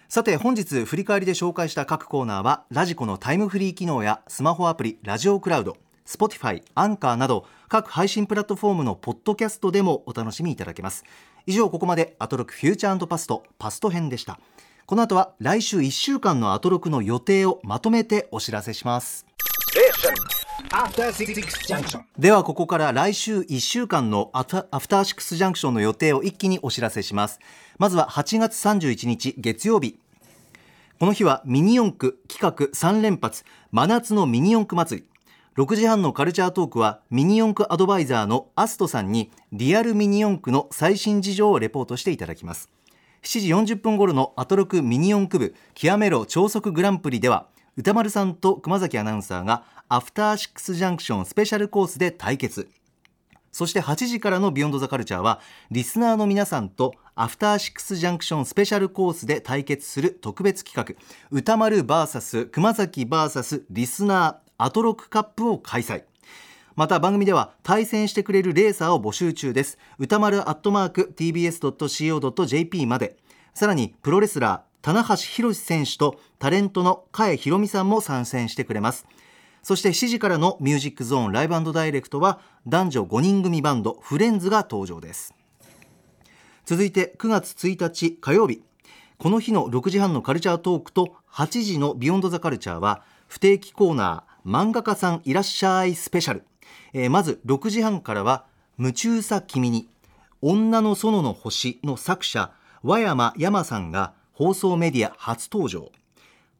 [0.07, 11.03] さて本日振り返りで紹介した各コーナーはラジコのタイムフリー機能やスマホアプリラジオクラウド Spotify、アンカーなど各配信プラットフォームのポッドキャストでもお楽しみいただけます。
[11.47, 14.39] 以上ここまでアトロクフューチャーパストパスト編でした。
[14.85, 19.25] この後は来週1週間のアトロクの予定をまとめてお知らせします。
[19.71, 20.42] Station.
[22.17, 27.39] ではここから来週1週間のアフアフターシックスジャンクションの予定を一気にお知らせします。
[27.79, 29.97] まずは8月31日月曜日。
[30.99, 35.07] この日はミニ四駆企画3連発真夏のミニ四駆祭り。
[35.55, 42.69] 6時半のカルチャートークはミニ四駆アドバイザーのアストさんにリアルミニ四駆の最新事情をレポートしていただきます。
[43.23, 52.69] 7時40分頃のアトロクミニ四駆部極めろ超速グランプリでは宇多丸さんと熊崎アナウンサーがアフターシックスジャンクションスペシャルコースで対決。
[53.51, 55.39] そして8時からのビヨンドザカルチャーは
[55.71, 61.03] リスナーの皆さんとアフターシックスジャンクションスペシャルコースで対決する特別企画。
[61.31, 66.03] 歌丸 VS 熊崎 VS リスナーアトロックカップを開催。
[66.75, 69.79] また番組では対戦してくれるレーサーを募集中です。
[69.97, 73.17] 歌丸アットマーク tbs.co.jp まで。
[73.55, 79.07] さらにプロレスラー棚橋宏選手とタレントの加ひろみさんも参戦してくれます。
[79.63, 85.33] そして7時からのミュージックゾーンライブダイレクトは男女5人組バンドフレンズが登場です。
[86.65, 88.61] 続いて9月1日火曜日。
[89.17, 96.43] この日の6時半のカルチャートークと8時のビヨンドザカルチャーは不定期コーナー漫画家さんいらっしゃいスペシャル、
[96.91, 98.45] えーまず6時半からは
[98.77, 99.87] 夢中さ君に
[100.41, 105.91] 女の園の星の作者和山山さんが放送メディア初登場。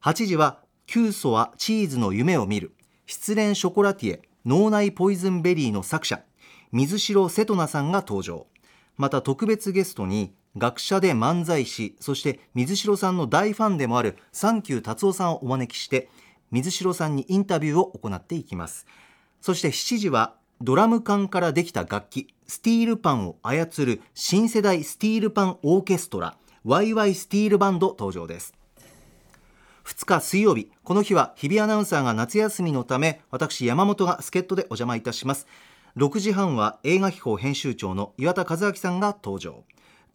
[0.04, 2.76] 8時はキュウソはチーズの夢を見る。
[3.08, 6.22] 失恋ショコラティエ脳内ポイズンベリーの作者。
[6.72, 8.46] 水城瀬戸那さんが登場。
[8.96, 16.10] また特別ゲストに学者で漫才師そして水城さんの大ファンでもあるサンキュー達夫さんをお招きして
[16.52, 18.86] 水城さんにインタビューを行っていきます。
[19.42, 26.38] そして7時はドラム缶からできた楽器スティールパンを操る新世代スティールパンオーケストラ。
[26.66, 28.54] ワイワイスティールバンド登場です。
[29.84, 35.46] 2日水曜日この日は日比アナウンサーが夏休みのため私山本が助っ人でお邪魔いたします。
[35.98, 39.66] 6時半は映画秘宝編集長の岩田和明さんが登場。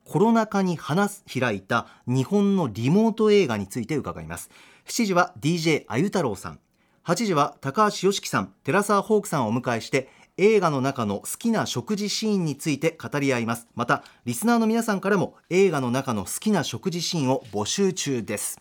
[0.07, 4.49] コロナ禍に花開いた日本のリモート映画について伺います。
[4.87, 6.61] 7時は DJ あゆ太郎さん。
[7.05, 10.09] 8時は高橋良樹さん寺澤ホークさんをお迎えして
[10.41, 13.66] 映画の中の好きな食事シーンについて語り合います。
[13.74, 18.61] またリスナーの皆さんからも映画の中の好きな食事シーンを募集中です。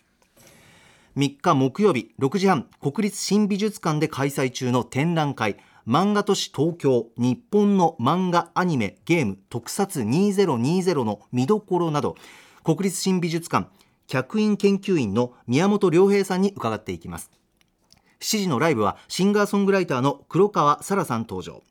[1.17, 5.57] 3日木曜日6時半国立新美術館で開催中の展覧会
[5.87, 12.15] 漫画都市東京日本の漫画アニメゲーム特撮2020の見どころなど
[12.63, 13.69] 国立新美術館
[14.07, 17.36] 客員研究員の宮本良平さんに伺っていきます。
[18.19, 21.63] 7時のライブはシンガーソングライターの黒川沙羅さん登場。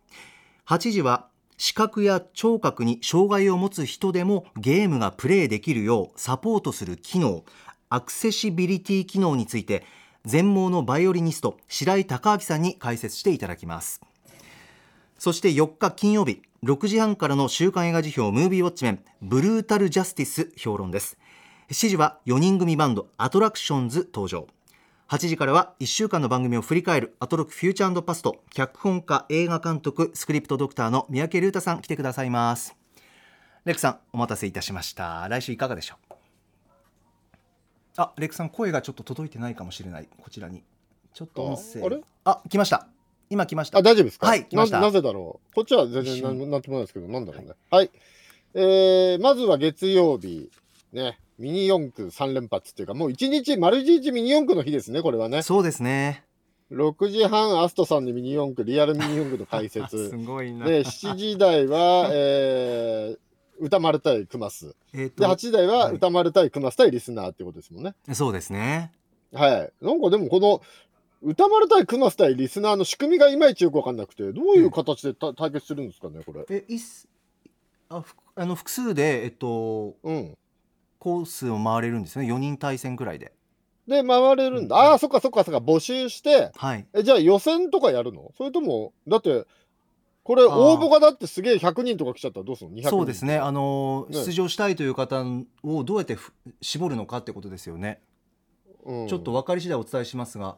[0.67, 1.29] 8時は
[1.59, 7.45] 視覚や聴覚に障害を持つ人でもゲームがプレイできるようサポートする機能。
[7.89, 9.85] アクセシビリティ機能について
[10.25, 14.01] 全盲のバイオリニスト白井孝明さんに解説していただきます。
[15.19, 21.17] そして4日金曜日6時半からの週刊映画辞表ムービーウォッチメンブルータルジャスティス評論です。
[21.71, 24.47] 7時は4人組バンドアトラクションズ登場。
[25.09, 32.75] 8時からは1週間の番組を振り返るアトロックフューチャーパスト脚本家映画監督スクリプトドクターの三宅龍太さん来てくださいます。
[33.65, 35.29] レクさんお待たせいたしました。
[35.29, 36.15] 来週いかがでしょう？
[37.99, 40.09] あレクさん声がちょっと届いてないかもしれない。
[40.21, 40.65] こちらに。
[41.15, 42.01] ちょっと音声ああれ？
[42.25, 42.89] あ来ました。
[43.31, 43.79] 今来ました。
[43.79, 44.27] あ、大丈夫ですか？
[44.27, 44.81] はい来ました。
[44.81, 45.55] ななぜだろう？
[45.55, 47.53] こっちは全然なんともないですけど、なんだろうね。
[47.71, 47.93] はい。
[48.55, 50.51] えー、まずは月曜日、
[50.93, 55.43] ね、ミニ四駆3連発っていうか、もう一日、丸一日ミニ四駆の日ですね、これはね。
[55.43, 56.25] そうですね
[56.71, 60.17] 6時半、アストさんでミニ四駆、リアルミニ四駆の解説。
[60.17, 63.19] ごいで、7時台は、 えー、
[63.61, 64.75] 歌丸対クマス。
[64.93, 67.95] えっ、で、8時台ははい歌丸対クマス対リスナーってことですもんね。
[68.13, 68.93] そうですね
[69.33, 69.73] はい。
[69.85, 70.63] なんかでもこの、
[71.23, 76.47] 歌丸対クマス対リスナーの仕組みがいまいちよくわかんなくて、どういう形でた対決するんですかね、これ。
[76.49, 77.09] えいっす
[77.89, 80.37] あふあの複数でえっとうん。
[81.07, 82.27] コースを回れるんですね。
[82.27, 83.33] 4人対戦ぐらいで。
[83.87, 84.75] で、回れるんだ。
[84.75, 84.83] うん。
[84.91, 86.85] ああ、そっかそっかそっか、募集して、はい。
[86.93, 88.33] え、じゃあ予選とかやるの？
[88.37, 89.47] それとも、だって、
[90.25, 90.51] これー。
[90.53, 92.91] 応募がだってすげえ100人とか来ちゃったらどうするの ?200 人。
[92.91, 93.39] そうですね。
[93.39, 94.25] あのね。
[94.25, 95.25] 出場したいという方
[95.63, 98.01] をどうやってふ絞るのかってことですよね、
[98.85, 99.07] うん。
[99.07, 100.57] ちょっと分かり次第お伝えしますが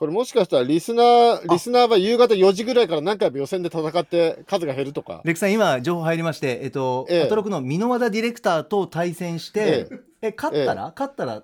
[0.00, 5.20] これもしかしたらリスナー、リスナーは夕方4時ぐらいから何回も予選で戦って数が減るとか。
[5.26, 7.22] レクさん今情報入りましてえっと、ええ。
[7.24, 9.90] アトロクの箕輪田ディレクターと対戦して
[10.22, 11.42] え勝ったら、勝ったらな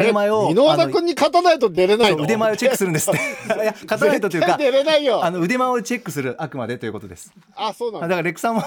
[0.00, 3.18] 腕前を箕輪田君に勝たないと出れない腕前をチェックするんですって
[3.62, 5.24] いや勝たないとというか出れないよ。
[5.24, 8.08] あの腕前をチェックするあくまでということですあ、そうなんだ。
[8.08, 8.62] だからレクさんも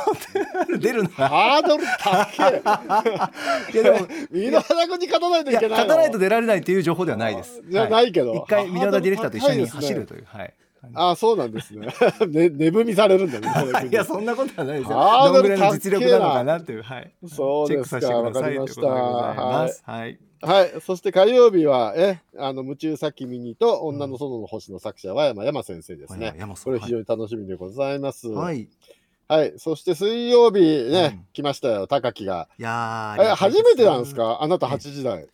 [0.80, 3.98] 出るのがハードル高い やでも
[4.32, 4.50] え。
[4.50, 5.70] 箕輪田君に勝たないといけないの？
[5.72, 7.62] 勝たないと出られないという情報ではないです。
[7.68, 10.28] じゃないけど一回ミラダディレクターと一緒に走るという。
[10.32, 10.54] はい。
[10.94, 11.88] あ、そうなんですね。
[11.88, 11.94] ね、
[12.50, 13.50] 寝踏みされるんだね。
[13.92, 14.98] いやそんなことはないですよ。
[14.98, 17.12] どんぐらいの実力なのかなというはい。
[17.28, 19.84] そうですかチェックさせてくださいということでございます。
[19.86, 20.20] はい。
[20.42, 20.82] はい。
[20.82, 26.34] そして火曜日は、え、あの、夢中さきミニと女の園の星の作者は山山先生ですね。
[26.38, 28.30] 山さんこれ非常に楽しみでございます。
[28.30, 28.44] は。
[28.46, 28.68] はいい。
[29.58, 30.60] そして水曜日
[30.90, 32.48] ね、うん来ましたよ、高木が。
[32.58, 34.42] いやーえ、初めてなんですか？
[34.42, 35.28] あなた8時台。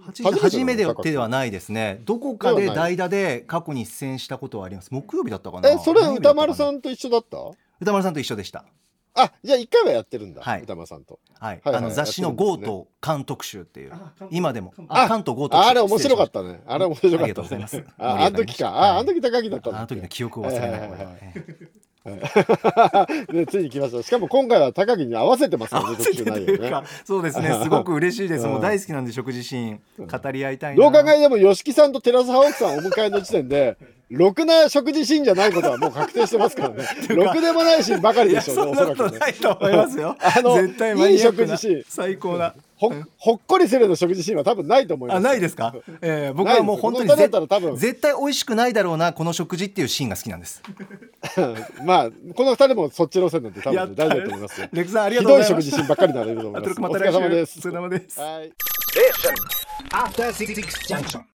[0.00, 2.00] 初初めてではないですね。
[2.04, 4.88] どこかで代打で過去に出演したことはあります。
[4.90, 5.68] 木曜日だったかな？
[5.68, 6.76] え、それ歌丸さん。
[6.76, 7.36] んと一緒だった？
[7.80, 8.64] 歌丸さんと一緒でした。
[9.14, 10.42] あ、じゃあ一回はやってるんだ。
[10.42, 10.62] はい。
[10.62, 11.20] 歌丸さんと。
[11.38, 11.60] はい。
[11.64, 13.92] はいはいあの雑誌のゴート関特集っていう。
[14.30, 14.74] 今でも。
[14.88, 16.62] ああ関東ゴート集ああれ面白かっ失たね。
[16.66, 17.22] あれ面白かった、ね。
[17.22, 17.84] ありがとうございます。
[17.98, 18.68] あ、あの時か。
[18.68, 20.70] あ、あの時高木だったあの時の記憶を忘れない。
[20.70, 21.14] はいはいはいはい
[23.32, 24.02] でついに来ました。
[24.02, 26.82] しかも今回は高木に合わせてますからね、特集内容ね。
[27.04, 27.48] そうですね。
[27.64, 28.44] すごく嬉しいです。
[28.44, 28.50] うん。
[28.52, 30.82] もう大好きなんで食事シーン語り合いたいな。
[30.82, 33.78] どう考えても吉木さんと寺澤奥さんをお迎えの時点で
[34.10, 36.84] ろくな食事シーンじゃないことはもう確定してますからね。
[37.08, 39.18] ろくでもないシーンばかりでしょうねおそらくね。
[39.18, 40.16] ないと思いますよ。
[40.20, 42.54] あの 絶対いい食事シーン最高な。
[42.76, 47.76] ほほっこりするような食事シーンは多分ないと思いますあないですか、えー僕はもう本当にないですぜこの二人だったら多分。
[47.78, 50.62] 絶対美味しくないだろうなこの食事っていうシーンが好きなんです。
[51.84, 54.68] まあこの二人もそっち路線なんで多分、大丈夫だと思いますよ。
[54.72, 56.80] レクさんありがひどいとうございます食事シーンばっかりになれると思います。
[56.80, 57.58] お疲れ様です。
[57.58, 58.20] お疲れ様です。
[58.20, 58.52] はい.
[59.90, 60.54] After Six
[60.88, 61.20] Junction.